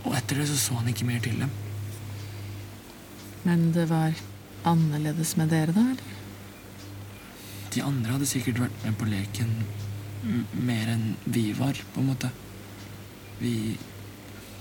Og 0.06 0.14
etter 0.18 0.38
det 0.38 0.48
så 0.50 0.58
så 0.58 0.78
han 0.78 0.90
ikke 0.92 1.06
mer 1.08 1.22
til 1.22 1.38
dem. 1.42 1.50
Men 3.42 3.72
det 3.74 3.88
var 3.90 4.14
annerledes 4.64 5.36
med 5.36 5.50
dere, 5.50 5.74
da? 5.74 5.80
eller? 5.80 6.18
De 7.74 7.82
andre 7.82 8.14
hadde 8.14 8.28
sikkert 8.28 8.60
vært 8.62 8.84
med 8.84 8.98
på 9.00 9.08
leken 9.10 9.54
m 10.22 10.44
mer 10.68 10.90
enn 10.92 11.16
vi 11.24 11.48
var, 11.58 11.78
på 11.94 12.00
en 12.02 12.12
måte. 12.12 12.30
Vi 13.40 13.74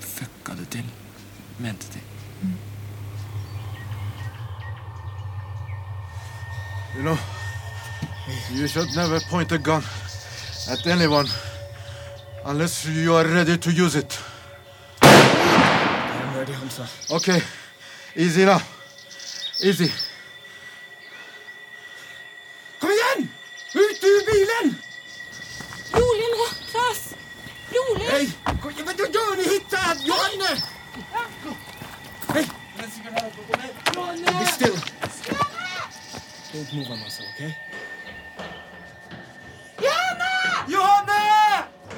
fucka 0.01 0.55
det 0.57 0.69
til, 0.73 0.87
mente 1.61 1.91
de. 1.93 2.01
You 6.95 7.03
know, 7.03 7.17
You 8.51 8.67
should 8.67 8.95
never 8.95 9.19
point 9.21 9.51
a 9.51 9.57
gun 9.57 9.83
at 10.69 10.85
anyone 10.87 11.27
unless 12.45 12.85
you 12.85 13.13
are 13.13 13.25
ready 13.25 13.57
to 13.57 13.71
use 13.71 13.95
it. 13.95 14.19
I 15.01 15.07
am 16.23 16.37
ready, 16.37 16.53
Hamza. 16.53 16.87
Okay. 17.11 17.41
Easy 18.15 18.45
now. 18.45 18.61
Easy. 19.63 19.91
Kom 22.79 22.89
igjen! 22.89 23.29
Ut 23.75 24.03
ur 24.03 24.21
bilen! 24.25 24.75
Jolin, 25.93 26.33
Ras! 26.73 27.01
Jolin! 27.71 28.09
Hei! 28.09 28.27
Men 28.85 28.95
du 28.97 29.05
gjør 29.13 29.35
det 29.35 29.45
hit! 29.49 29.75
Johanne! 30.05 30.61
Hei! 32.33 32.45
Be 34.39 34.45
still. 34.45 34.75
Don't 36.53 36.73
move 36.73 36.91
on 36.91 36.99
myself, 36.99 37.29
okay? 37.35 37.55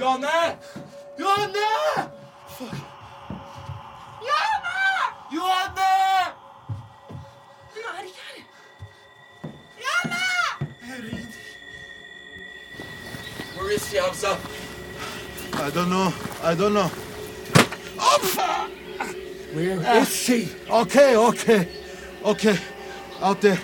Johanne! 0.04 0.58
Johanne! 1.18 1.54
Fuck. 2.48 2.76
Johanne! 5.40 6.34
Where 13.56 13.72
is 13.72 13.90
she, 13.90 13.98
Hamza? 13.98 14.38
I 15.54 15.70
don't 15.70 15.90
know. 15.90 16.14
I 16.44 16.54
don't 16.54 16.74
know. 16.74 16.92
Where 19.54 20.02
is 20.02 20.14
she? 20.14 20.50
Okay, 20.70 21.16
okay, 21.16 21.68
okay. 22.26 22.58
Out 23.22 23.40
there 23.40 23.60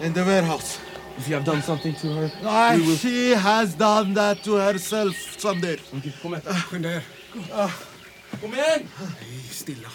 in 0.00 0.12
the 0.12 0.24
warehouse. 0.24 0.80
If 1.18 1.28
you 1.28 1.34
have 1.34 1.44
done 1.44 1.62
something 1.62 1.94
to 1.94 2.08
her, 2.08 2.30
we 2.76 2.86
will... 2.86 2.96
she 2.96 3.30
has 3.30 3.74
done 3.74 4.14
that 4.14 4.42
to 4.42 4.54
herself, 4.56 5.14
Sander. 5.46 5.78
Kom 6.22 6.34
igjen. 6.34 6.42
Skynd 6.66 6.86
er. 6.86 7.02
Kom 8.40 8.54
igjen! 8.54 8.88
Nej, 8.98 9.42
stille. 9.52 9.88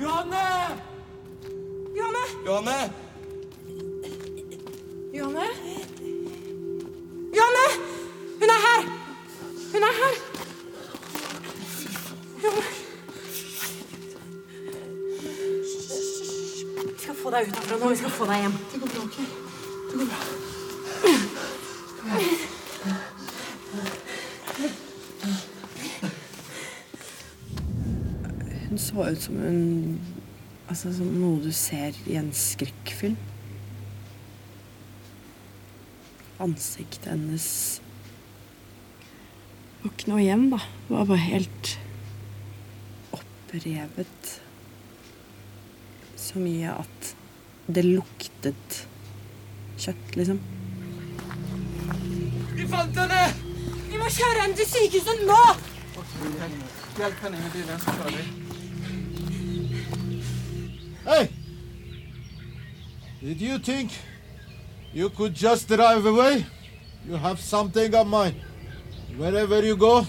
Johanne! 0.00 0.46
Johanne! 1.96 2.24
Johanne! 2.46 2.90
Johanne? 5.14 5.46
Johanne! 7.36 7.66
Hun 8.40 8.50
er 8.56 8.60
her! 8.66 8.82
Hun 9.72 9.82
er 9.82 9.94
her! 10.02 10.19
Få 17.30 17.36
deg 17.36 17.46
ut 17.46 17.58
herfra 17.60 17.76
nå. 17.78 17.88
Vi 17.92 17.98
skal 18.00 18.10
få 18.10 18.26
deg 18.26 18.40
hjem. 18.42 18.54
Det 18.72 18.78
går 18.82 18.88
bra, 18.90 19.00
ok? 19.06 19.16
Det 19.90 19.94
går 20.00 20.06
bra. 20.10 20.18
Hun 28.70 28.78
så 28.78 29.06
ut 29.10 29.22
som 29.28 29.36
en 29.46 29.62
Altså 30.70 30.92
som 30.94 31.08
noe 31.18 31.40
du 31.42 31.50
ser 31.50 31.96
i 32.06 32.14
en 32.14 32.28
skrekkfilm. 32.30 33.16
Ansiktet 36.38 37.08
hennes 37.10 37.46
var 39.80 39.90
ikke 39.90 40.12
noe 40.12 40.22
igjen, 40.22 40.46
da. 40.52 40.60
Det 40.86 40.94
var 40.94 41.10
bare 41.10 41.24
helt 41.24 41.72
opprevet. 43.18 44.38
Så 46.14 46.38
mye 46.38 46.70
at 46.70 46.99
det 47.74 47.84
luktet 47.86 48.80
kjøtt, 49.80 50.16
liksom. 50.16 50.40
Vi 52.54 52.66
fant 52.68 53.00
henne! 53.00 53.22
Vi 53.90 53.98
må 53.98 54.08
kjøre 54.12 54.44
henne 54.44 54.56
til 54.58 54.68
sykehuset 54.70 55.24
nå! 55.28 55.42
Hjälp 57.00 57.22
henne 57.24 57.38
med 57.40 57.50
bilen 57.54 57.80
så 57.80 57.90
kör 57.90 58.10
vi. 58.16 58.24
Hey! 61.06 61.28
Did 63.20 63.40
you 63.40 63.58
think 63.58 63.92
you 64.94 65.10
could 65.10 65.34
just 65.42 65.68
drive 65.68 66.06
away? 66.06 66.44
You 67.06 67.16
have 67.16 67.40
something 67.40 67.94
of 67.94 68.06
mine. 68.06 68.34
Wherever 69.18 69.62
you 69.62 69.76
go, 69.76 70.06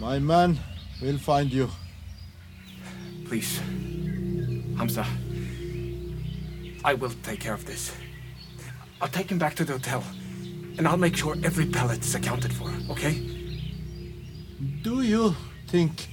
my 0.00 0.18
man 0.18 0.58
will 1.02 1.18
find 1.18 1.52
you. 1.52 1.68
Please. 3.28 3.60
Hamza. 4.78 5.25
I 6.86 6.94
will 6.94 7.10
take 7.24 7.40
care 7.40 7.52
of 7.52 7.66
this. 7.66 7.92
I'll 9.00 9.08
take 9.08 9.28
him 9.28 9.38
back 9.38 9.56
to 9.56 9.64
the 9.64 9.72
hotel. 9.72 10.04
And 10.78 10.86
I'll 10.86 10.96
make 10.96 11.16
sure 11.16 11.34
every 11.42 11.66
pellet 11.66 11.98
is 12.04 12.14
accounted 12.14 12.52
for, 12.52 12.70
okay? 12.92 13.14
Do 14.82 15.02
you 15.02 15.34
think 15.66 16.08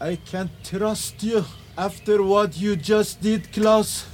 I 0.00 0.16
can 0.16 0.50
trust 0.64 1.22
you 1.22 1.44
after 1.78 2.24
what 2.24 2.56
you 2.56 2.74
just 2.74 3.20
did, 3.20 3.52
Klaus? 3.52 4.04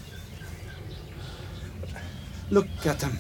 Look 2.51 2.69
at 2.85 3.01
them. 3.01 3.19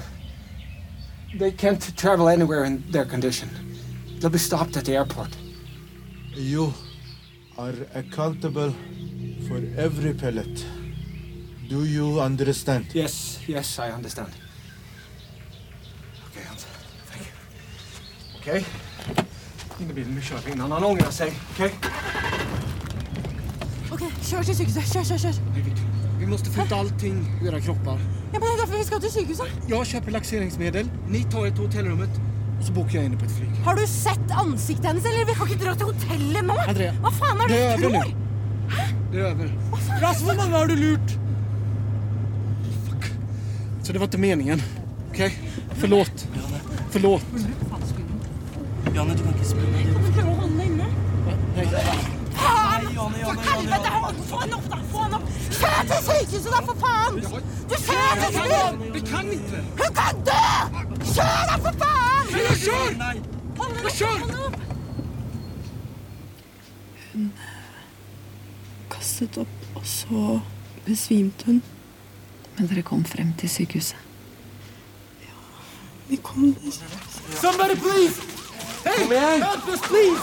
They 1.34 1.52
can't 1.52 1.96
travel 1.96 2.28
anywhere 2.28 2.64
in 2.64 2.84
their 2.90 3.06
condition. 3.06 3.48
They'll 4.18 4.28
be 4.28 4.36
stopped 4.36 4.76
at 4.76 4.84
the 4.84 4.96
airport. 4.96 5.34
You 6.34 6.74
are 7.56 7.74
accountable 7.94 8.74
for 9.48 9.62
every 9.78 10.12
pellet. 10.12 10.66
Do 11.70 11.84
you 11.84 12.20
understand? 12.20 12.86
Yes, 12.94 13.38
yes, 13.48 13.78
I 13.78 13.90
understand. 13.90 14.28
Okay, 16.30 16.44
Hans. 16.48 16.66
Thank 17.10 17.22
you. 17.26 18.40
Okay? 18.40 18.64
In 19.80 19.90
i 19.90 19.94
bilen, 19.94 20.16
Vi 20.16 20.22
kör 20.22 20.38
vi 20.46 20.52
innan 20.52 20.72
han 20.72 20.84
ångrar 20.84 21.10
seg. 21.10 21.32
Okej? 21.54 21.74
Ok, 23.92 24.02
kjør 24.22 24.42
til 24.42 24.56
sykehuset. 24.56 24.84
Kjør, 24.92 25.04
kjør, 25.04 25.18
kjør. 25.18 25.40
Nej, 25.52 25.62
Victor. 25.62 25.86
Vi 26.18 26.26
måste 26.26 26.50
flytta 26.50 26.76
allting 26.76 27.22
i 27.42 27.46
era 27.48 27.60
kroppar. 27.60 27.98
Ja, 28.32 28.38
men 28.38 28.42
det 28.46 28.52
er 28.52 28.60
derfor 28.64 28.78
vi 28.78 28.84
skal 28.84 29.00
til 29.00 29.10
sykehuset. 29.12 29.64
Jag 29.68 29.86
köper 29.86 30.10
laxeringsmedel, 30.10 30.90
ni 31.08 31.24
tar 31.30 31.46
er 31.46 31.50
till 31.50 31.66
hotellrummet 31.66 32.20
och 32.58 32.66
så 32.66 32.72
bokar 32.72 32.94
jag 32.96 33.04
in 33.04 33.14
er 33.14 33.18
på 33.18 33.24
ett 33.24 33.36
flyg. 33.36 33.48
Har 33.64 33.74
du 33.76 33.86
sett 33.86 34.30
ansiktet 34.30 34.86
hennes, 34.86 35.04
eller? 35.04 35.24
Vi 35.26 35.34
kan 35.34 35.48
ikke 35.50 35.64
dra 35.64 35.74
til 35.74 35.84
hotellet 35.86 36.44
nu. 36.44 36.52
Andrea, 36.68 36.94
Vad 37.02 37.14
fan 37.14 37.40
är 37.40 37.48
det 37.48 37.54
det 37.54 37.62
er 37.62 37.76
du 37.78 37.84
över 37.86 38.04
nu. 38.06 38.14
Det 39.12 39.18
är 39.20 39.24
över. 39.24 39.52
Rasmus, 40.02 40.22
hvor 40.22 40.34
mange 40.34 40.56
har 40.56 40.66
du 40.66 40.76
lurt? 40.76 41.11
Så 43.82 43.92
det 43.92 43.98
var 43.98 44.06
inte 44.06 44.18
meningen. 44.18 44.62
Okej? 45.10 45.38
Förlåt. 45.74 46.28
Förlåt. 46.90 47.24
Janne, 48.94 49.14
du 49.14 49.22
kan 49.22 49.32
ikke 49.34 49.44
spørre 49.44 49.78
Jeg 49.78 49.92
kommer 49.94 50.10
prøver 50.12 50.32
å 50.32 50.40
holde 50.42 50.56
deg 50.58 50.66
inne. 50.66 50.86
Nej. 51.56 51.66
Faen! 52.36 52.84
Nei, 52.84 52.94
Johanne, 52.94 53.22
For 53.24 53.34
helvete! 53.46 53.90
Få 54.28 54.40
han 54.42 54.52
opp, 54.56 54.66
da! 54.68 54.78
Få 54.92 55.04
han 55.04 55.14
opp! 55.16 55.30
Kjør 55.56 55.78
til 55.88 56.02
sykehuset, 56.08 56.50
da, 56.52 56.60
for 56.66 56.76
faen! 56.82 57.20
Du 57.70 57.76
kjører 57.86 58.20
til 58.20 58.30
sykehuset! 58.36 58.84
Vi 58.96 59.02
kan 59.08 59.32
ikke! 59.36 59.62
Hun 59.80 59.96
kan 60.00 60.22
dø! 60.28 60.44
Kjør, 61.14 61.42
da, 61.48 61.56
for 61.66 61.74
faen! 61.84 62.24
Kjør! 62.32 62.90
kjør! 63.96 64.20
opp. 64.46 64.56
Hun 67.12 67.30
kastet 68.92 69.38
opp, 69.40 69.56
og 69.74 69.86
så 69.86 70.40
besvimte 70.86 71.46
hun. 71.46 71.62
Men 72.58 72.68
dere 72.68 72.82
kom 72.82 73.04
frem 73.04 73.32
til 73.38 73.50
sykehuset. 73.50 73.96
Vi 76.08 76.16
kom 76.22 76.54
dit. 76.54 76.82
Somebody, 77.40 77.76
please! 77.76 78.20
Hey, 78.84 78.98
Kom 78.98 79.12
igjen! 79.12 79.42
Help 79.42 79.68
us, 79.68 79.80
please! 79.80 80.20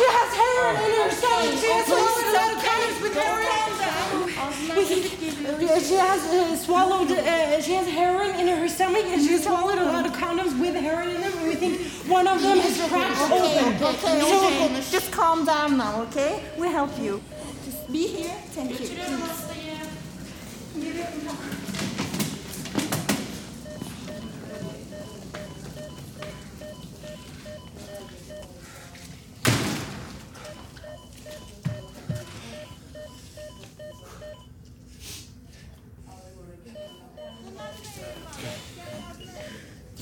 She 0.00 0.16
has 0.16 0.30
heroin 0.40 0.76
in 0.84 0.88
her 0.98 1.10
stomach. 1.10 1.58
She 1.60 1.70
has 1.72 1.82
swallowed 1.86 2.18
a 2.18 2.32
lot 2.32 2.56
of 2.56 2.62
condoms 2.62 3.00
with 3.02 3.14
heroin. 3.14 3.60
We 4.78 4.84
think 4.84 5.84
she 5.84 5.94
has 5.94 6.20
uh, 6.26 6.56
swallowed. 6.56 7.10
Uh, 7.10 7.60
she 7.60 7.72
has 7.72 7.86
heroin 7.88 8.40
in 8.40 8.48
her 8.48 8.68
stomach, 8.68 9.04
and 9.04 9.22
she 9.22 9.32
has 9.32 9.44
swallowed 9.44 9.78
a 9.78 9.84
lot 9.84 10.06
of 10.06 10.12
condoms 10.12 10.58
with 10.60 10.74
heroin 10.74 11.10
in 11.10 11.20
them. 11.20 11.29
And 11.62 11.76
think 11.76 12.10
one 12.10 12.26
of 12.26 12.40
them 12.40 12.58
has 12.58 12.88
cracked 12.88 13.20
open. 13.20 13.82
Okay, 13.82 14.20
So- 14.20 14.46
okay. 14.46 14.82
Just 14.90 15.12
calm 15.12 15.44
down 15.44 15.76
now, 15.76 16.02
okay? 16.02 16.42
We'll 16.56 16.70
help 16.70 16.98
you. 16.98 17.20
Just 17.64 17.92
be 17.92 18.06
here. 18.06 18.34
Thank 18.54 18.80
you. 18.80 18.86
Please. 18.86 19.40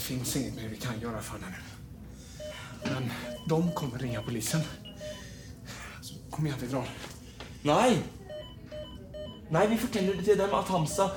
Finns 0.09 0.37
inget 0.37 0.55
mer 0.55 0.69
vi 0.69 0.77
kan 0.77 1.01
göra 1.01 1.21
för 1.21 1.33
henne 1.33 1.47
nu. 1.57 2.45
Men 2.91 3.11
de 3.47 3.73
kommer 3.73 3.99
ringa 3.99 4.23
polisen. 4.23 4.61
Så 6.01 6.15
kom 6.31 6.47
igen, 6.47 6.59
vi 6.61 6.67
drar. 6.67 6.89
Nei. 7.63 7.99
Nei, 9.51 9.67
vi 9.67 9.77
forteller 9.77 10.15
det 10.15 10.25
til 10.25 10.39
dem 10.39 10.55
at 10.55 10.69
Hamsa 10.69 11.11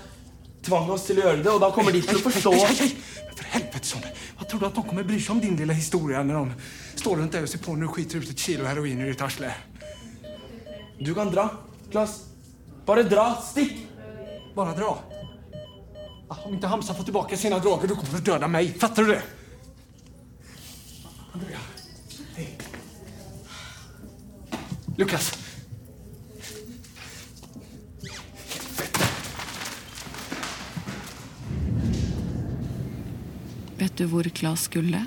tvang 0.65 0.91
oss 0.91 1.05
til 1.07 1.21
å 1.21 1.23
gjøre 1.23 1.39
det, 1.39 1.53
og 1.53 1.61
da 1.63 1.69
kommer 1.71 1.95
de 1.95 2.01
til 2.03 2.19
å 2.19 2.23
forstå 2.25 2.51
Hej, 2.51 2.65
hej, 2.65 2.75
hej! 2.79 3.29
För 3.35 3.43
helvete, 3.43 3.87
Sonny! 3.87 4.11
Vad 4.37 4.49
tror 4.49 4.59
du 4.59 4.65
att 4.65 4.75
de 4.75 4.83
kommer 4.83 5.03
bry 5.03 5.19
sig 5.21 5.33
om 5.33 5.39
din 5.39 5.55
lilla 5.55 5.73
historia 5.73 6.23
när 6.23 6.33
de 6.33 6.53
står 6.95 7.15
runt 7.15 7.31
dig 7.31 7.43
och 7.43 7.49
ser 7.49 7.59
på 7.59 7.75
när 7.75 7.81
du 7.81 7.87
skiter 7.87 8.17
ut 8.17 8.29
ett 8.29 8.39
kilo 8.39 8.65
heroin 8.65 9.01
i 9.01 9.07
ditt 9.07 9.21
arsle? 9.21 9.53
Du 10.99 11.13
kan 11.13 11.31
dra, 11.31 11.49
Klas. 11.91 12.25
Bare 12.85 13.03
dra. 13.03 13.35
Stikk. 13.51 13.87
Bara 14.55 14.75
dra. 14.75 15.10
Om 16.31 16.53
inte 16.53 16.67
Hamza 16.67 16.93
får 16.93 17.03
tillbaka 17.03 17.37
sina 17.37 17.59
droger, 17.59 17.87
då 17.87 17.95
kommer 17.95 18.13
du 18.13 18.19
döda 18.19 18.47
mig. 18.47 18.73
Fattar 18.79 19.03
du 19.03 19.09
det? 19.09 19.23
Andrea. 21.33 21.59
Hej. 22.35 22.57
Lukas. 24.97 25.37
Vet 33.77 33.97
du 33.97 34.05
hvor 34.05 34.23
Klas 34.23 34.61
skulle? 34.61 35.05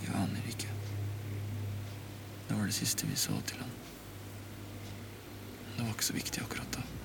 Jeg 0.00 0.14
aner 0.14 0.48
ikke. 0.48 0.68
Det 2.48 2.54
var 2.54 2.66
det 2.66 2.72
siste 2.72 3.06
vi 3.06 3.16
så 3.16 3.32
til 3.46 3.58
han. 3.60 3.74
Det 5.76 5.82
var 5.82 5.90
ikke 5.90 6.04
så 6.04 6.14
viktig 6.14 6.42
akkurat 6.42 6.78
da. 6.78 6.97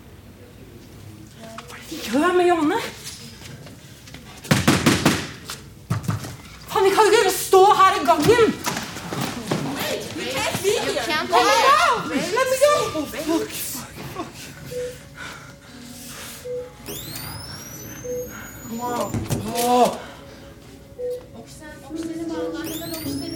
Gjør 2.01 2.33
med 2.37 2.47
Johanne! 2.47 2.79
Faen, 6.67 6.83
vi 6.83 6.89
kan 6.95 7.05
jo 7.05 7.11
ikke 7.11 7.37
stå 7.37 7.63
her 7.79 8.01
i 8.01 8.05
gangen! 8.05 8.53
Hemen 23.03 23.32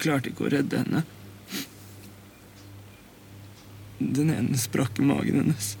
klarte 0.00 0.30
ikke 0.30 0.46
å 0.46 0.52
redde 0.52 0.82
henne. 0.82 1.02
Den 3.98 4.30
ene 4.34 4.58
sprakk 4.60 5.00
i 5.00 5.06
magen 5.08 5.40
hennes. 5.40 5.72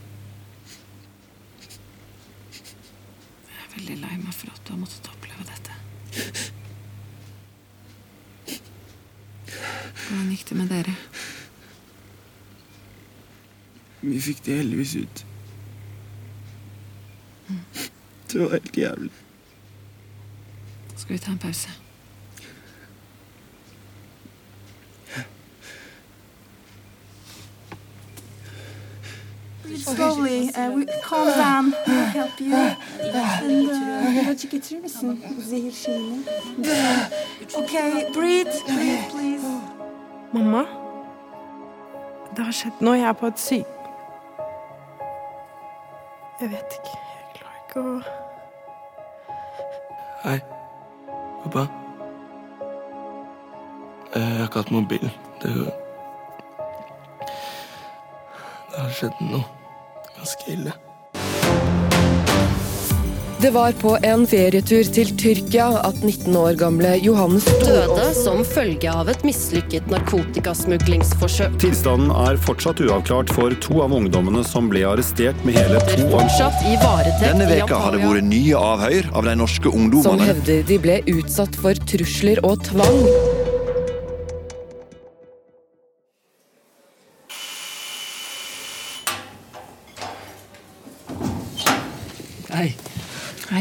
Jeg 3.46 3.60
er 3.60 3.72
veldig 3.76 3.98
lei 4.00 4.16
meg 4.22 4.34
for 4.34 4.52
at 4.52 4.62
du 4.64 4.72
har 4.72 4.80
måttet 4.80 5.10
oppleve 5.12 5.44
dette. 5.50 5.72
Hvordan 10.06 10.32
gikk 10.32 10.44
det 10.48 10.58
med 10.62 10.72
dere? 10.72 10.96
Vi 14.06 14.20
fikk 14.22 14.44
det 14.46 14.60
heldigvis 14.60 14.96
ut. 15.02 15.24
Det 18.26 18.38
var 18.42 18.56
helt 18.56 18.76
jævlig. 18.76 19.10
Skal 20.96 21.12
vi 21.14 21.18
ta 21.18 21.30
en 21.32 21.42
pause? 21.42 21.70
Slowly. 29.94 30.50
Uh, 30.54 30.70
we, 30.70 30.86
calm 31.04 31.28
down. 31.28 31.74
We'll 31.86 32.04
help 32.18 32.40
you. 32.40 32.54
And 32.54 33.68
uh, 33.70 34.22
ilacı 34.24 34.48
getirir 34.48 34.80
misin? 34.80 35.24
Zehir 35.40 35.72
şeyini. 35.72 36.18
Okay, 37.54 37.90
breathe. 38.14 38.54
Breathe, 38.66 39.10
please. 39.12 39.46
Mamma? 40.32 40.66
Det 42.36 42.44
har 42.44 42.52
skjedd 42.52 42.80
noe. 42.84 42.98
Jeg 42.98 43.08
er 43.08 43.12
på 43.16 43.26
et 43.26 43.38
syk... 43.40 43.66
Jeg 46.40 46.50
vet 46.52 46.74
ikke. 46.78 46.96
Jeg 47.16 47.26
klarer 47.38 47.60
ikke 47.64 47.80
å 47.80 48.00
Hei. 50.26 50.40
Pappa. 51.44 51.62
Eh, 54.14 54.20
Jeg 54.20 54.36
har 54.38 54.44
ikke 54.50 54.58
hatt 54.58 54.70
mobil. 54.70 55.10
Det 55.42 55.52
Det 58.70 58.82
har 58.82 58.90
skjedd 58.92 59.20
noe 59.30 59.44
ganske 60.26 60.52
ille. 60.52 60.72
Det 63.36 63.50
var 63.52 63.74
på 63.76 63.90
en 64.02 64.22
ferietur 64.26 64.88
til 64.96 65.10
Tyrkia 65.20 65.66
at 65.84 65.98
19 66.00 66.32
år 66.40 66.56
gamle 66.56 66.94
Johannes 67.04 67.44
Døde 67.60 68.06
som 68.16 68.40
følge 68.48 68.88
av 68.88 69.10
et 69.12 69.26
mislykket 69.28 69.90
narkotikasmuglingsforsøk. 69.92 71.58
Tilstanden 71.60 72.10
er 72.16 72.40
fortsatt 72.40 72.80
uavklart 72.80 73.30
for 73.36 73.52
to 73.60 73.82
av 73.84 73.92
ungdommene 73.92 74.40
som 74.48 74.72
ble 74.72 74.86
arrestert 74.88 75.36
med 75.44 75.60
hele 75.60 75.84
to 75.92 76.08
år. 76.16 76.32
I 76.64 76.80
Denne 77.20 77.50
veka 77.52 77.76
har 77.84 77.94
det 77.94 78.02
vært 78.02 78.24
nye 78.32 78.56
avhør 78.56 79.12
av 79.12 79.28
de 79.28 79.38
norske 79.44 79.68
Som 79.68 79.84
ungdommene. 79.84 80.32
hevder 80.32 80.66
de 80.72 80.82
ble 80.88 81.00
utsatt 81.18 81.60
for 81.60 81.86
trusler 81.92 82.40
og 82.42 82.64
tvang. 82.72 83.02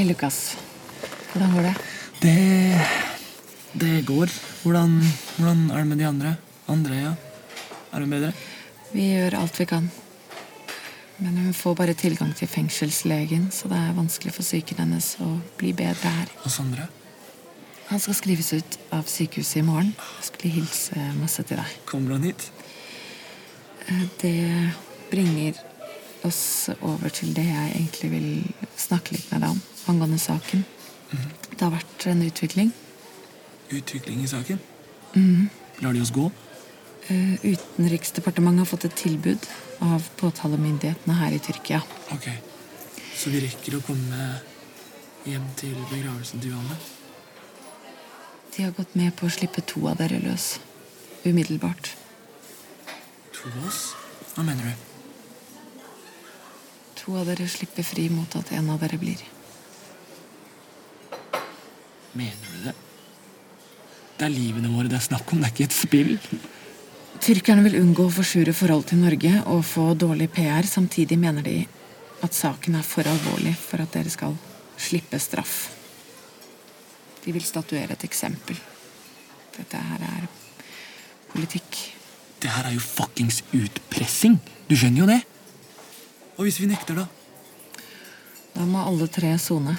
Hei, 0.05 0.11
Lukas. 0.13 0.53
Hvordan 1.33 1.53
går 1.55 1.63
det? 1.65 1.75
Det 2.21 2.81
Det 3.73 4.05
går. 4.05 4.29
Hvordan, 4.61 5.01
hvordan 5.37 5.71
er 5.71 5.77
det 5.77 5.87
med 5.87 5.97
de 5.97 6.05
andre? 6.05 6.35
Andrea? 6.67 7.15
Er 7.91 7.99
hun 7.99 8.09
bedre? 8.13 8.29
Vi 8.93 9.01
gjør 9.01 9.39
alt 9.39 9.59
vi 9.59 9.65
kan. 9.65 9.89
Men 11.17 11.37
hun 11.37 11.53
får 11.53 11.75
bare 11.75 11.93
tilgang 11.97 12.35
til 12.35 12.47
fengselslegen, 12.47 13.49
så 13.51 13.67
det 13.67 13.81
er 13.81 13.97
vanskelig 13.97 14.33
for 14.33 14.45
psyken 14.45 14.77
hennes 14.77 15.15
å 15.25 15.39
bli 15.57 15.73
bedre 15.73 16.13
her. 16.19 16.29
Og 16.43 16.51
Sondre? 16.53 16.85
Han 17.89 17.99
skal 17.99 18.13
skrives 18.21 18.53
ut 18.53 18.77
av 18.93 19.09
sykehuset 19.09 19.63
i 19.63 19.65
morgen. 19.65 19.95
Jeg 20.19 20.29
skulle 20.29 20.53
hilse 20.53 21.11
masse 21.17 21.41
til 21.49 21.57
deg. 21.57 21.79
Kommer 21.89 22.19
han 22.19 22.29
hit? 22.29 22.51
Eh, 23.89 24.05
Det 24.21 24.71
bringer 25.09 25.57
oss 26.23 26.69
over 26.81 27.09
til 27.09 27.33
det 27.33 27.49
jeg 27.49 27.71
egentlig 27.73 28.11
vil 28.11 28.43
snakke 28.77 29.17
litt 29.17 29.31
med 29.31 29.41
deg 29.41 29.49
om 29.49 29.65
angående 29.91 30.19
saken. 30.19 30.65
Det 31.55 31.61
har 31.61 31.73
vært 31.73 32.07
en 32.11 32.23
utvikling. 32.25 32.73
Utvikling 33.69 34.23
i 34.23 34.27
saken? 34.27 34.59
Mm. 35.15 35.49
Lar 35.79 35.93
de 35.93 36.01
oss 36.01 36.11
gå? 36.11 36.31
Eh, 37.07 37.45
Utenriksdepartementet 37.45 38.65
har 38.65 38.65
fått 38.65 38.85
et 38.85 38.95
tilbud 38.97 39.47
av 39.85 40.09
påtalemyndighetene 40.17 41.17
her 41.19 41.35
i 41.35 41.39
Tyrkia. 41.39 41.81
Ok. 42.15 42.29
Så 43.15 43.31
vi 43.31 43.43
rekker 43.45 43.77
å 43.77 43.83
komme 43.85 44.29
hjem 45.25 45.45
til 45.59 45.75
begravelsen 45.91 46.41
til 46.41 46.55
Johanne? 46.55 46.79
De 48.55 48.63
har 48.63 48.73
gått 48.75 48.95
med 48.95 49.13
på 49.15 49.27
å 49.27 49.33
slippe 49.35 49.61
to 49.67 49.85
av 49.91 49.99
dere 49.99 50.19
løs. 50.23 50.55
Umiddelbart. 51.25 51.93
To 53.35 53.49
av 53.51 53.69
oss? 53.69 53.81
Hva 54.35 54.45
mener 54.47 54.71
du? 54.71 55.81
To 57.01 57.17
av 57.19 57.29
dere 57.29 57.47
slipper 57.51 57.85
fri 57.85 58.07
mot 58.09 58.35
at 58.39 58.53
en 58.55 58.69
av 58.73 58.81
dere 58.81 58.97
blir. 59.01 59.21
Mener 62.15 62.51
du 62.51 62.67
det? 62.69 62.75
Det 64.15 64.27
er 64.27 64.31
livene 64.31 64.71
våre 64.71 64.87
det 64.87 64.95
er 64.99 65.07
snakk 65.09 65.31
om, 65.33 65.41
det 65.41 65.49
er 65.49 65.55
ikke 65.55 65.67
et 65.67 65.75
spill. 65.75 66.13
Tyrkerne 67.25 67.63
vil 67.65 67.79
unngå 67.81 68.05
å 68.07 68.13
forsure 68.13 68.53
forhold 68.55 68.87
til 68.91 69.01
Norge 69.03 69.31
og 69.51 69.63
få 69.67 69.89
dårlig 69.99 70.29
PR. 70.35 70.67
Samtidig 70.67 71.17
mener 71.19 71.43
de 71.43 71.57
at 72.23 72.35
saken 72.35 72.77
er 72.79 72.85
for 72.87 73.07
alvorlig 73.07 73.55
for 73.59 73.83
at 73.83 73.91
dere 73.95 74.11
skal 74.13 74.35
slippe 74.79 75.19
straff. 75.19 75.55
De 77.25 77.33
vil 77.35 77.43
statuere 77.43 77.95
et 77.95 78.07
eksempel. 78.07 78.57
Dette 79.55 79.81
her 79.89 80.07
er 80.07 80.27
politikk. 81.31 81.79
Det 82.39 82.51
her 82.51 82.69
er 82.69 82.75
jo 82.75 82.83
fuckings 82.83 83.41
utpressing. 83.55 84.37
Du 84.69 84.75
skjønner 84.77 85.03
jo 85.03 85.09
det? 85.09 85.21
Og 86.35 86.47
hvis 86.47 86.59
vi 86.61 86.69
nekter, 86.69 86.99
da? 86.99 87.07
Da 88.55 88.67
må 88.67 88.83
alle 88.85 89.07
tre 89.11 89.33
sone. 89.41 89.75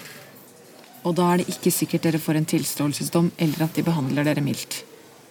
Og 1.06 1.14
da 1.14 1.28
er 1.32 1.40
det 1.42 1.52
ikke 1.54 1.70
sikkert 1.70 2.06
dere 2.08 2.18
får 2.22 2.40
en 2.40 2.48
tilståelsesdom 2.50 3.30
eller 3.38 3.66
at 3.68 3.76
de 3.78 3.84
behandler 3.86 4.26
dere 4.26 4.42
mildt. 4.42 4.80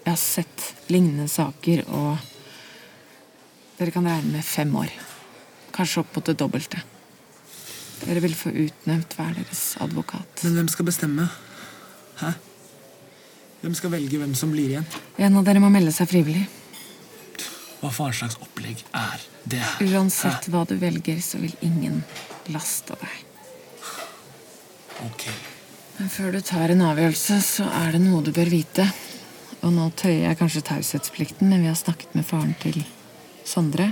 Jeg 0.06 0.12
har 0.14 0.22
sett 0.22 0.66
lignende 0.94 1.28
saker, 1.32 1.82
og 1.90 2.20
dere 3.80 3.92
kan 3.92 4.06
regne 4.08 4.38
med 4.38 4.46
fem 4.46 4.72
år. 4.80 4.92
Kanskje 5.76 6.04
opp 6.04 6.16
mot 6.16 6.30
det 6.30 6.38
dobbelte. 6.40 6.80
Dere 8.06 8.22
vil 8.24 8.36
få 8.38 8.52
utnevnt 8.54 9.16
hver 9.18 9.34
deres 9.36 9.64
advokat. 9.84 10.44
Men 10.46 10.60
hvem 10.60 10.70
skal 10.72 10.88
bestemme? 10.88 11.26
Hæ? 12.22 12.36
Hvem 13.64 13.76
skal 13.76 13.92
velge 13.96 14.20
hvem 14.22 14.36
som 14.38 14.54
blir 14.54 14.76
igjen? 14.76 14.86
En 15.18 15.40
av 15.40 15.48
dere 15.48 15.64
må 15.64 15.72
melde 15.74 15.92
seg 15.96 16.08
frivillig. 16.12 16.46
Hva 17.82 17.92
faen 17.92 18.16
slags 18.16 18.38
opplegg 18.42 18.86
er 18.96 19.26
det? 19.44 19.60
her? 19.60 19.90
Uansett 19.90 20.48
hva 20.54 20.64
du 20.70 20.78
velger, 20.80 21.20
så 21.22 21.42
vil 21.42 21.56
ingen 21.66 22.04
laste 22.54 22.96
deg. 23.02 23.26
Ok. 25.10 25.28
Men 25.98 26.10
før 26.12 26.32
du 26.36 26.42
tar 26.44 26.72
en 26.74 26.82
avgjørelse, 26.90 27.38
så 27.46 27.68
er 27.84 27.96
det 27.96 28.02
noe 28.04 28.24
du 28.26 28.32
bør 28.36 28.50
vite. 28.52 28.86
Og 29.64 29.72
nå 29.74 29.88
tøyer 29.98 30.26
jeg 30.28 30.38
kanskje 30.42 30.64
taushetsplikten, 30.68 31.50
men 31.50 31.64
vi 31.64 31.70
har 31.72 31.78
snakket 31.80 32.16
med 32.18 32.28
faren 32.28 32.52
til 32.62 32.82
Sondre. 33.48 33.92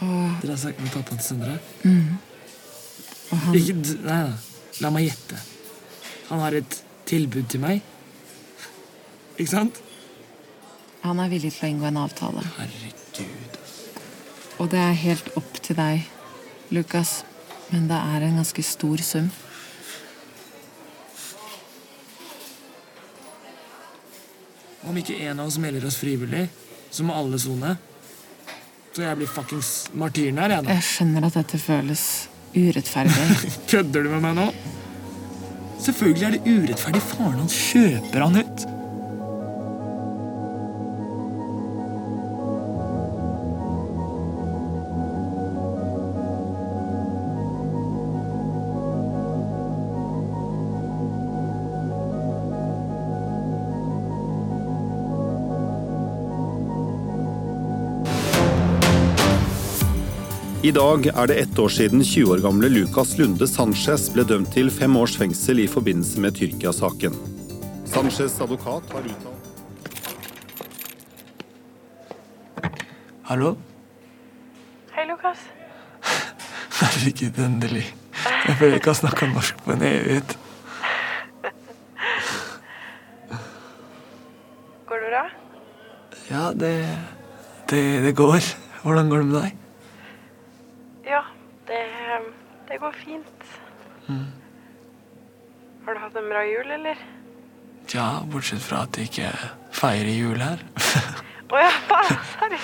Og 0.00 0.40
Dere 0.42 0.52
har 0.54 0.60
snakket 0.60 0.82
med 0.84 0.92
pappaen 0.94 1.18
til 1.20 1.26
Sondre? 1.26 1.58
mm. 1.82 2.16
Og 3.30 3.38
han 3.42 3.54
Ikke, 3.58 3.72
d- 3.82 3.96
nei, 4.06 4.18
da. 4.22 4.34
La 4.84 4.90
meg 4.94 5.06
gjette. 5.08 5.38
Han 6.28 6.38
har 6.44 6.54
et 6.54 6.76
tilbud 7.08 7.48
til 7.50 7.60
meg. 7.62 7.80
Ikke 9.36 9.50
sant? 9.50 9.80
Han 11.02 11.18
er 11.22 11.30
villig 11.32 11.50
til 11.56 11.66
å 11.66 11.70
inngå 11.72 11.88
en 11.88 11.98
avtale. 12.04 12.44
Herregud. 12.58 13.58
Og 14.60 14.70
det 14.72 14.78
er 14.80 14.94
helt 15.00 15.32
opp 15.40 15.58
til 15.62 15.76
deg, 15.80 16.06
Lukas. 16.74 17.24
Men 17.70 17.88
det 17.90 17.98
er 17.98 18.26
en 18.26 18.38
ganske 18.40 18.62
stor 18.62 19.02
sum. 19.02 19.30
Om 24.86 25.00
ikke 25.00 25.18
en 25.26 25.42
av 25.42 25.50
oss 25.50 25.58
melder 25.58 25.86
oss 25.88 25.98
frivillig, 25.98 26.46
så 26.94 27.04
må 27.06 27.16
alle 27.18 27.38
sone. 27.42 27.74
Så 28.94 29.02
jeg 29.02 29.18
blir 29.18 29.28
fuckings 29.28 29.72
martyren 29.98 30.38
her, 30.40 30.54
jeg, 30.54 30.64
da. 30.64 30.76
Jeg 30.78 30.86
skjønner 30.86 31.26
at 31.26 31.40
dette 31.40 31.58
føles 31.60 32.04
urettferdig. 32.54 33.26
Kødder 33.72 34.06
du 34.06 34.12
med 34.14 34.24
meg 34.24 34.38
nå? 34.38 34.46
Selvfølgelig 35.82 36.28
er 36.28 36.36
det 36.38 36.54
urettferdig. 36.54 37.02
Faren 37.10 37.42
hans 37.42 37.58
kjøper 37.72 38.24
han 38.24 38.40
ut. 38.40 38.66
I 60.66 60.72
dag 60.74 61.04
er 61.06 61.28
det 61.30 61.34
ett 61.38 61.58
år 61.62 61.68
siden 61.70 62.00
20 62.04 62.32
år 62.32 62.40
gamle 62.42 62.66
Lucas 62.72 63.12
Lunde 63.20 63.46
Sanchez 63.46 64.08
ble 64.10 64.24
dømt 64.26 64.48
til 64.50 64.66
fem 64.74 64.96
års 64.98 65.12
fengsel 65.14 65.60
i 65.62 65.66
forbindelse 65.70 66.18
med 66.24 66.34
Tyrkia-saken. 66.34 67.12
Sanchez' 67.86 68.40
advokat 68.42 68.82
har 68.90 69.04
uttalt 69.06 69.44
Hallo? 73.28 73.52
Hei, 74.96 75.04
Lukas. 75.06 75.44
Herregud, 76.80 77.38
endelig. 77.44 77.84
Jeg 78.24 78.56
føler 78.56 78.72
jeg 78.72 78.80
ikke 78.80 78.90
har 78.90 78.98
snakka 78.98 79.28
norsk 79.30 79.60
på 79.62 79.76
en 79.76 79.84
evighet. 79.86 80.34
Går 84.90 85.04
det 85.04 85.12
bra? 85.12 85.22
Ja, 86.32 86.50
det, 86.64 86.72
det 87.70 87.84
Det 88.08 88.16
går. 88.16 88.50
Hvordan 88.82 89.08
går 89.14 89.22
det 89.22 89.30
med 89.30 89.40
deg? 89.44 89.62
Ja, 91.06 91.20
det, 91.68 91.82
det 92.76 92.80
går 92.80 92.92
fint. 92.92 93.44
Mm. 94.06 94.24
Har 95.86 95.94
du 95.94 96.00
hatt 96.00 96.16
en 96.20 96.26
bra 96.28 96.42
jul, 96.44 96.70
eller? 96.74 96.98
Ja, 97.88 98.20
bortsett 98.28 98.60
fra 98.60 98.82
at 98.84 98.98
jeg 99.00 99.08
ikke 99.08 99.30
feirer 99.72 100.10
jul 100.12 100.42
her. 100.44 100.60
Å 101.56 101.62
ja, 101.62 101.70
faen! 101.88 102.18
Sorry. 102.34 102.58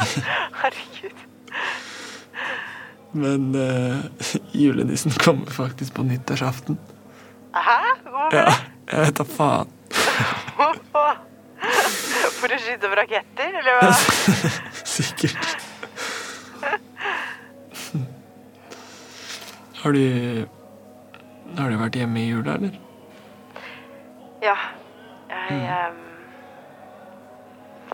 Herregud. 0.62 1.26
Men 3.20 3.50
uh, 3.52 4.32
julenissen 4.56 5.12
kommer 5.20 5.52
faktisk 5.52 5.98
på 5.98 6.06
nyttårsaften. 6.08 6.78
Hæ? 7.52 7.78
Hvorfor 8.06 8.38
Ja, 8.38 8.46
det? 8.46 8.58
jeg 8.94 9.08
vet 9.10 9.20
da 9.20 9.26
faen. 9.28 9.76
For 12.40 12.48
å 12.48 12.62
skyte 12.64 12.88
opp 12.88 12.96
raketter, 13.02 13.60
eller 13.60 13.82
hva? 13.82 13.92
Sikkert. 14.88 15.68
Har 19.82 19.92
du 19.92 20.46
Har 21.56 21.70
du 21.70 21.76
vært 21.80 21.96
hjemme 21.96 22.20
i 22.20 22.28
jula, 22.28 22.58
eller? 22.58 22.74
Ja. 24.42 24.56
Jeg 25.30 25.62
ehm, 25.76 26.02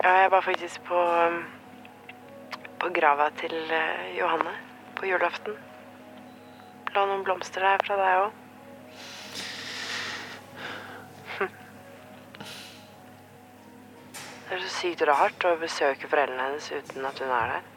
Ja, 0.02 0.10
jeg 0.22 0.30
var 0.30 0.40
faktisk 0.40 0.82
på 0.88 0.98
um, 0.98 1.44
På 2.80 2.90
grava 2.96 3.28
til 3.38 3.54
uh, 3.70 4.18
Johanne 4.18 4.56
på 4.96 5.06
julaften. 5.06 5.54
La 6.94 7.04
noen 7.04 7.22
blomster 7.24 7.60
der 7.60 7.82
fra 7.84 7.96
deg 8.00 8.20
òg. 8.24 8.34
Det 14.48 14.54
er 14.56 14.62
så 14.62 14.70
sykt 14.72 15.02
rart 15.04 15.44
å 15.44 15.56
besøke 15.60 16.08
foreldrene 16.08 16.48
hennes 16.48 16.70
uten 16.72 17.04
at 17.04 17.20
hun 17.20 17.34
er 17.38 17.58
der. 17.58 17.72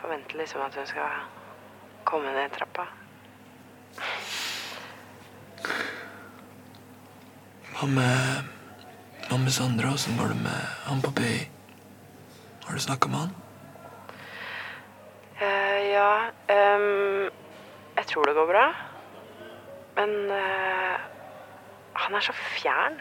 Forventer 0.00 0.40
liksom 0.40 0.64
at 0.64 0.78
hun 0.80 0.88
skal 0.88 1.26
komme 2.06 2.32
ned 2.34 2.54
trappa. 2.54 2.86
Hva 7.76 7.88
med 7.90 8.52
Hva 9.26 9.38
med 9.42 9.52
Sondre? 9.52 9.90
Åssen 9.90 10.16
går 10.16 10.30
det 10.32 10.38
med 10.44 10.60
han 10.86 11.02
på 11.02 11.10
BI? 11.18 11.34
Har 12.66 12.78
du 12.78 12.80
snakka 12.80 13.10
med 13.10 13.24
han? 13.24 13.34
Eh, 15.40 15.80
ja 15.92 16.30
um, 16.48 17.26
Jeg 17.96 18.06
tror 18.06 18.24
det 18.24 18.36
går 18.38 18.48
bra. 18.52 18.64
Men 19.98 20.14
uh, 20.30 20.96
han 21.96 22.14
er 22.16 22.24
så 22.24 22.32
fjern 22.36 23.00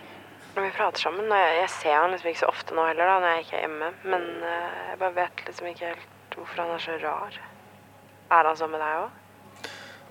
når 0.56 0.68
vi 0.68 0.76
prater 0.78 1.06
sammen. 1.06 1.32
Og 1.32 1.40
jeg, 1.40 1.58
jeg 1.62 1.74
ser 1.78 2.00
han 2.00 2.12
liksom 2.16 2.32
ikke 2.32 2.44
så 2.44 2.52
ofte 2.52 2.76
nå 2.76 2.88
heller, 2.90 3.12
da, 3.12 3.20
når 3.20 3.36
jeg 3.36 3.46
ikke 3.46 3.58
er 3.58 3.68
hjemme. 3.68 3.92
Men 4.04 4.30
uh, 4.44 4.86
jeg 4.92 5.02
bare 5.04 5.20
vet 5.22 5.46
liksom 5.50 5.72
ikke 5.72 5.92
helt 5.92 6.40
hvorfor 6.40 6.64
han 6.64 6.76
er 6.76 6.84
så 6.84 6.98
rar. 7.04 7.44
Er 8.32 8.48
han 8.48 8.58
sånn 8.58 8.72
med 8.74 8.82
deg 8.82 9.04
òg? 9.04 9.22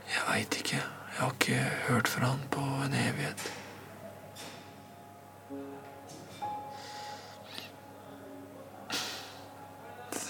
Jeg 0.07 0.23
veit 0.29 0.57
ikke. 0.61 0.79
Jeg 0.79 1.19
har 1.19 1.33
ikke 1.35 1.59
hørt 1.89 2.09
fra 2.11 2.31
han 2.31 2.43
på 2.55 2.63
en 2.85 2.95
evighet. 2.95 3.43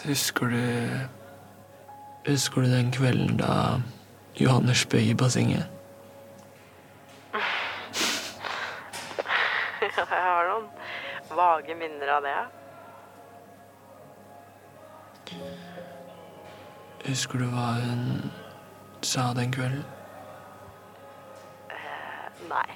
Husker 0.04 0.52
du 0.52 0.60
Husker 2.26 2.64
du 2.64 2.72
den 2.72 2.90
kvelden 2.92 3.36
da 3.36 3.80
Johannes 4.40 4.78
spøy 4.84 5.10
i 5.10 5.14
bassenget? 5.14 5.68
Ja, 7.34 7.40
jeg 9.98 10.06
har 10.08 10.48
noen 10.48 10.68
vage 11.36 11.76
minner 11.76 12.16
av 12.16 12.24
det. 12.24 12.63
Husker 17.04 17.38
du 17.38 17.44
hva 17.52 17.66
hun 17.82 18.32
sa 19.02 19.32
den 19.36 19.52
kvelden? 19.52 19.84
Uh, 21.68 22.48
nei. 22.48 22.70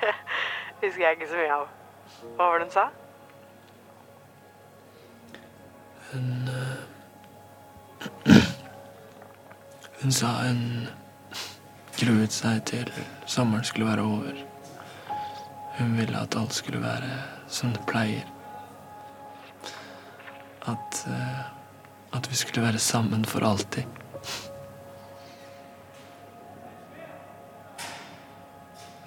Det 0.00 0.14
husker 0.88 1.02
jeg 1.06 1.12
ikke 1.18 1.28
så 1.30 1.38
mye 1.38 1.54
av. 1.60 1.68
Hva 2.34 2.48
var 2.50 2.58
det 2.58 2.66
hun 2.66 2.74
sa? 2.74 2.86
Hun 6.10 6.26
uh, 6.50 6.82
Hun 10.02 10.12
sa 10.12 10.34
hun 10.42 10.60
gruet 11.94 12.34
seg 12.34 12.64
til 12.68 12.90
sommeren 13.26 13.64
skulle 13.64 13.86
være 13.86 14.02
over. 14.02 14.44
Hun 15.78 15.96
ville 15.98 16.18
at 16.18 16.36
alt 16.36 16.52
skulle 16.54 16.82
være 16.82 17.10
som 17.48 17.70
det 17.72 17.86
pleier. 17.86 18.26
At 20.66 21.06
eh, 21.06 21.53
At 22.14 22.30
vi 22.30 22.36
skulle 22.36 22.62
være 22.62 22.78
sammen 22.78 23.24
for 23.24 23.44
alltid. 23.44 23.84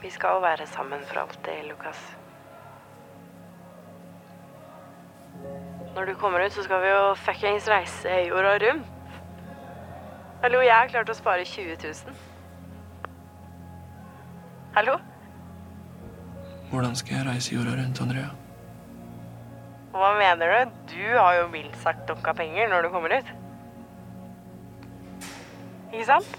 Vi 0.02 0.10
skal 0.10 0.42
være 0.42 0.68
sammen 0.68 1.00
for 1.08 1.20
alltid, 1.20 1.70
Lukas. 1.70 2.18
Når 5.96 6.06
du 6.06 6.14
kommer 6.14 6.46
ut, 6.46 6.54
så 6.54 6.64
skal 6.64 6.82
vi 6.82 6.88
jo 6.88 7.14
fuckings 7.14 7.70
reise 7.70 8.10
jorda 8.10 8.58
rundt. 8.68 8.86
Hallo, 10.42 10.60
jeg 10.62 10.76
har 10.76 10.88
klart 10.88 11.10
å 11.10 11.16
spare 11.18 11.46
20 11.46 11.78
000. 11.84 12.14
Hallo? 14.76 15.00
Hvordan 16.70 16.96
skal 16.96 17.18
jeg 17.18 17.26
reise 17.26 17.56
jorda 17.56 17.74
rundt, 17.80 18.02
Andrea? 18.02 18.47
Hva 19.98 20.12
mener 20.14 20.52
du? 20.52 20.74
Du 20.94 21.06
har 21.18 21.40
jo 21.40 21.46
mildt 21.50 21.78
sagt 21.82 22.10
av 22.14 22.36
penger 22.38 22.70
når 22.70 22.86
du 22.86 22.90
kommer 22.94 23.16
ut. 23.18 23.30
Ikke 25.90 26.06
sant? 26.06 26.36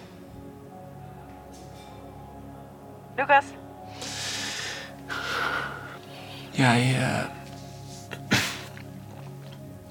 Lukas? 3.19 3.49
Jeg 6.59 6.85
eh, 6.99 7.25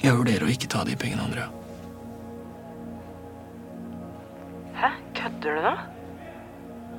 Jeg 0.03 0.15
vurderer 0.15 0.45
å 0.45 0.51
ikke 0.51 0.69
ta 0.71 0.85
de 0.87 0.95
pengene, 0.99 1.25
Andrea. 1.25 1.49
Hæ? 4.77 4.93
Kødder 5.17 5.57
du 5.57 5.65
nå? 5.65 5.73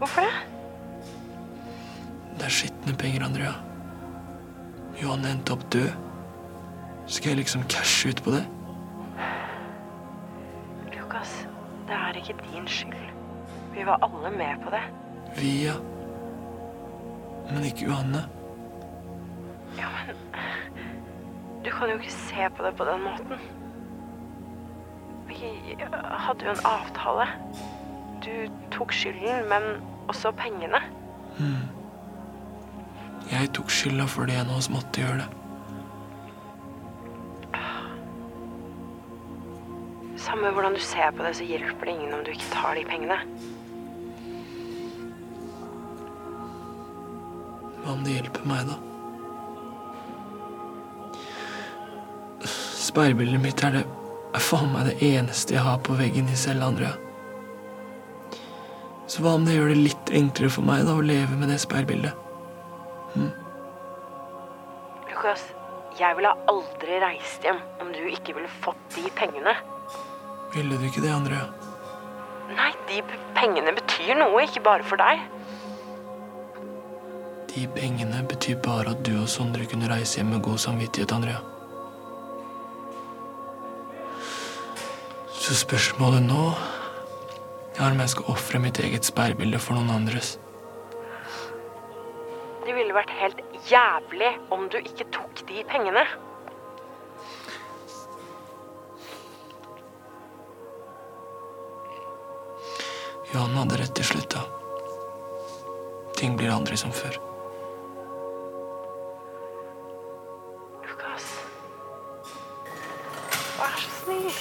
Hvorfor 0.03 0.27
det? 0.27 0.35
Det 2.37 2.45
er 2.51 2.55
skitne 2.59 2.97
penger, 3.01 3.25
Andrea. 3.31 3.55
Johan 5.01 5.25
endte 5.31 5.57
opp 5.57 5.65
død. 5.73 6.08
Skal 7.09 7.29
jeg 7.29 7.37
liksom 7.37 7.63
cashe 7.63 8.09
ut 8.09 8.23
på 8.25 8.31
det? 8.31 8.43
Lukas, 10.93 11.47
det 11.89 11.95
er 11.97 12.19
ikke 12.21 12.35
din 12.53 12.67
skyld. 12.69 13.09
Vi 13.75 13.87
var 13.87 13.99
alle 14.03 14.31
med 14.37 14.65
på 14.65 14.71
det. 14.71 14.83
Vi, 15.39 15.65
ja. 15.65 15.75
Men 17.51 17.65
ikke 17.65 17.87
Johanne. 17.87 18.25
Ja, 19.79 19.89
men 20.07 20.17
Du 21.65 21.71
kan 21.71 21.89
jo 21.89 21.97
ikke 21.99 22.13
se 22.13 22.49
på 22.57 22.65
det 22.65 22.75
på 22.77 22.85
den 22.85 23.01
måten. 23.03 23.41
Vi 25.29 25.77
hadde 26.19 26.45
jo 26.45 26.51
en 26.51 26.65
avtale. 26.65 27.27
Du 28.25 28.31
tok 28.71 28.93
skylden, 28.93 29.49
men 29.49 29.63
også 30.09 30.31
pengene. 30.31 30.81
Hmm. 31.39 31.69
Jeg 33.31 33.51
tok 33.55 33.71
skylda 33.71 34.07
fordi 34.09 34.33
en 34.41 34.51
av 34.51 34.57
oss 34.61 34.71
måtte 34.73 35.01
gjøre 35.01 35.23
det. 35.23 35.38
Samme 40.39 40.53
hvordan 40.55 40.75
du 40.75 40.81
ser 40.81 41.11
på 41.11 41.23
det, 41.27 41.33
så 41.35 41.45
hjelper 41.45 41.89
det 41.89 41.93
ingen 41.97 42.13
om 42.15 42.21
du 42.23 42.29
ikke 42.31 42.47
tar 42.53 42.77
de 42.79 42.85
pengene. 42.87 43.17
Hva 47.83 47.91
om 47.91 48.05
det 48.07 48.13
hjelper 48.13 48.45
meg, 48.47 48.69
da? 48.69 48.77
Speilbildet 52.79 53.43
mitt 53.43 53.65
er 53.67 53.81
det 53.81 53.83
er 53.83 54.45
faen 54.45 54.71
meg 54.71 54.87
det 54.87 55.09
eneste 55.09 55.57
jeg 55.57 55.65
har 55.67 55.81
på 55.83 55.97
veggen 55.99 56.31
i 56.31 56.39
cella, 56.39 56.69
Andrea. 56.71 56.93
Så 59.11 59.25
hva 59.25 59.33
om 59.41 59.49
det 59.49 59.57
gjør 59.57 59.73
det 59.73 59.81
litt 59.89 60.13
enklere 60.21 60.53
for 60.55 60.69
meg 60.69 60.85
da 60.87 60.95
å 61.01 61.03
leve 61.09 61.35
med 61.41 61.51
det 61.51 61.57
speilbildet? 61.65 62.15
Hm? 63.17 63.33
Lukas, 65.11 65.43
jeg 65.99 66.21
ville 66.21 66.31
aldri 66.55 67.03
reist 67.03 67.43
hjem 67.43 67.59
om 67.83 67.91
du 67.91 68.05
ikke 68.07 68.39
ville 68.39 68.53
fått 68.63 68.87
de 69.01 69.11
pengene. 69.19 69.57
Ville 70.59 70.75
du 70.75 70.89
ikke 70.89 71.03
det, 71.05 71.11
Andrea? 71.15 71.45
Nei, 72.51 72.73
de 72.89 72.97
pengene 73.37 73.71
betyr 73.77 74.17
noe, 74.19 74.41
ikke 74.43 74.63
bare 74.67 74.83
for 74.83 74.99
deg. 74.99 75.21
De 77.53 77.63
pengene 77.77 78.25
betyr 78.27 78.59
bare 78.65 78.97
at 78.97 79.05
du 79.07 79.13
og 79.21 79.29
Sondre 79.31 79.69
kunne 79.71 79.87
reise 79.87 80.19
hjem 80.19 80.33
med 80.35 80.43
god 80.43 80.59
samvittighet, 80.65 81.15
Andrea. 81.15 81.39
Så 85.31 85.55
spørsmålet 85.63 86.27
nå 86.27 86.51
er 87.79 87.87
om 87.93 88.03
jeg 88.03 88.17
skal 88.17 88.35
ofre 88.35 88.59
mitt 88.59 88.83
eget 88.83 89.07
speilbilde 89.07 89.63
for 89.63 89.79
noen 89.79 89.95
andres. 89.95 90.41
Det 92.67 92.75
ville 92.75 92.99
vært 92.99 93.15
helt 93.23 93.47
jævlig 93.71 94.35
om 94.51 94.67
du 94.75 94.83
ikke 94.83 95.07
tok 95.15 95.47
de 95.47 95.63
pengene. 95.71 96.03
Johan 103.33 103.57
hadde 103.61 103.77
rett 103.83 103.95
til 103.99 104.07
slutt, 104.09 104.31
da. 104.33 104.45
Ting 106.17 106.37
blir 106.39 106.51
aldri 106.51 106.77
som 106.81 106.93
før. 106.95 107.19
Lukas. 110.89 111.27
Vær 113.59 113.77
så 113.83 113.93
snill. 114.01 114.33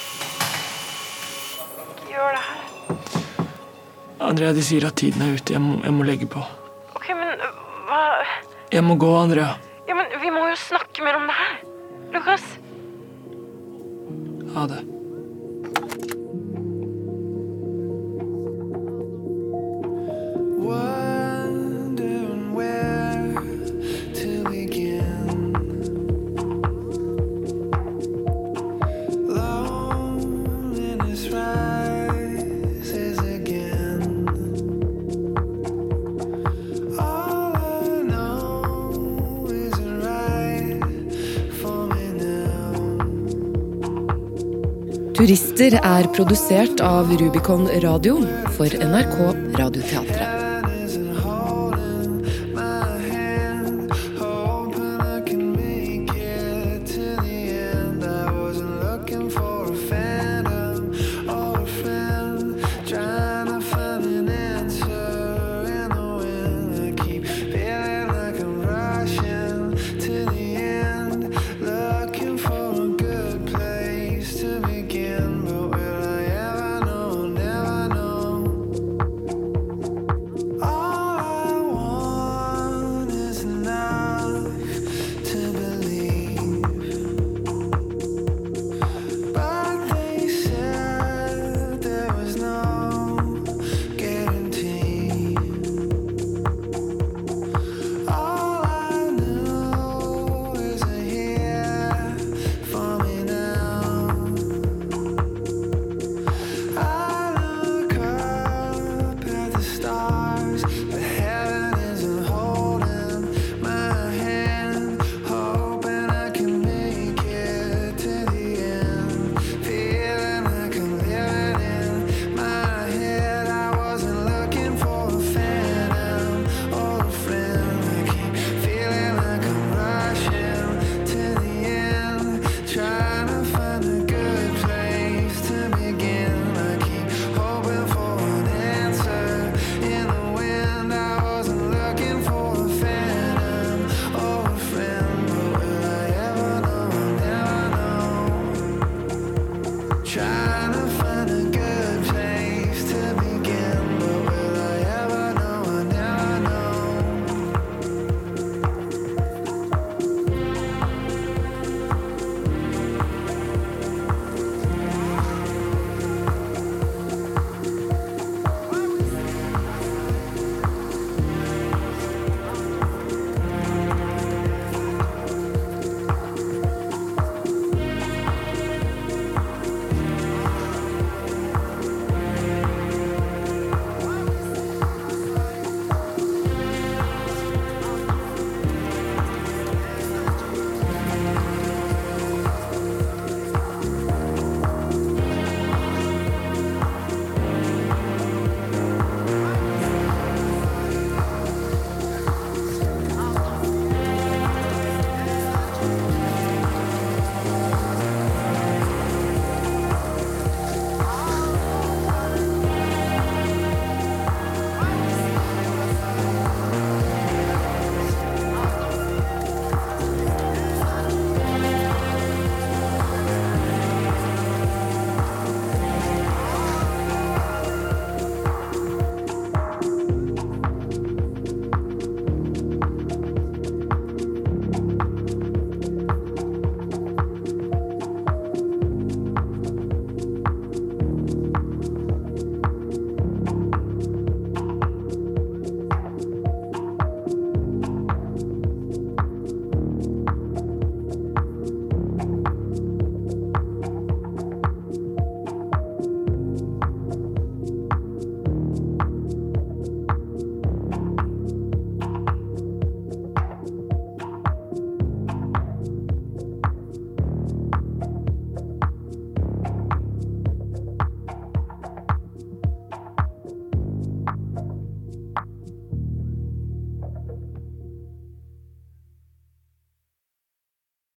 Ikke 1.83 2.09
gjør 2.13 2.37
det 2.37 2.43
her. 2.47 2.63
Andrea, 4.27 4.55
de 4.55 4.63
sier 4.65 4.87
at 4.87 4.97
tiden 4.97 5.21
er 5.27 5.35
ute. 5.37 5.53
Jeg 5.53 5.61
må, 5.61 5.77
jeg 5.83 5.93
må 5.93 6.07
legge 6.07 6.31
på. 6.31 6.41
Ok, 6.97 7.11
men 7.13 7.35
øh, 7.37 7.63
hva 7.91 8.01
Jeg 8.71 8.83
må 8.83 8.95
gå, 8.95 9.13
Andrea. 9.19 9.53
Ja, 9.87 9.95
men 9.95 10.09
vi 10.21 10.31
må 10.33 10.47
jo 10.49 10.55
snakke 10.59 11.03
mer 11.05 11.19
om 11.19 11.27
det 11.29 11.37
her. 11.43 11.57
Lukas. 12.15 12.47
Ha 14.55 14.69
det. 14.71 14.96
Turister 45.27 45.73
er 45.83 46.07
produsert 46.15 46.79
av 46.79 47.11
Rubicon 47.19 47.67
Radio 47.83 48.21
for 48.55 48.71
NRK 48.71 49.19
Radioteatret. 49.59 50.46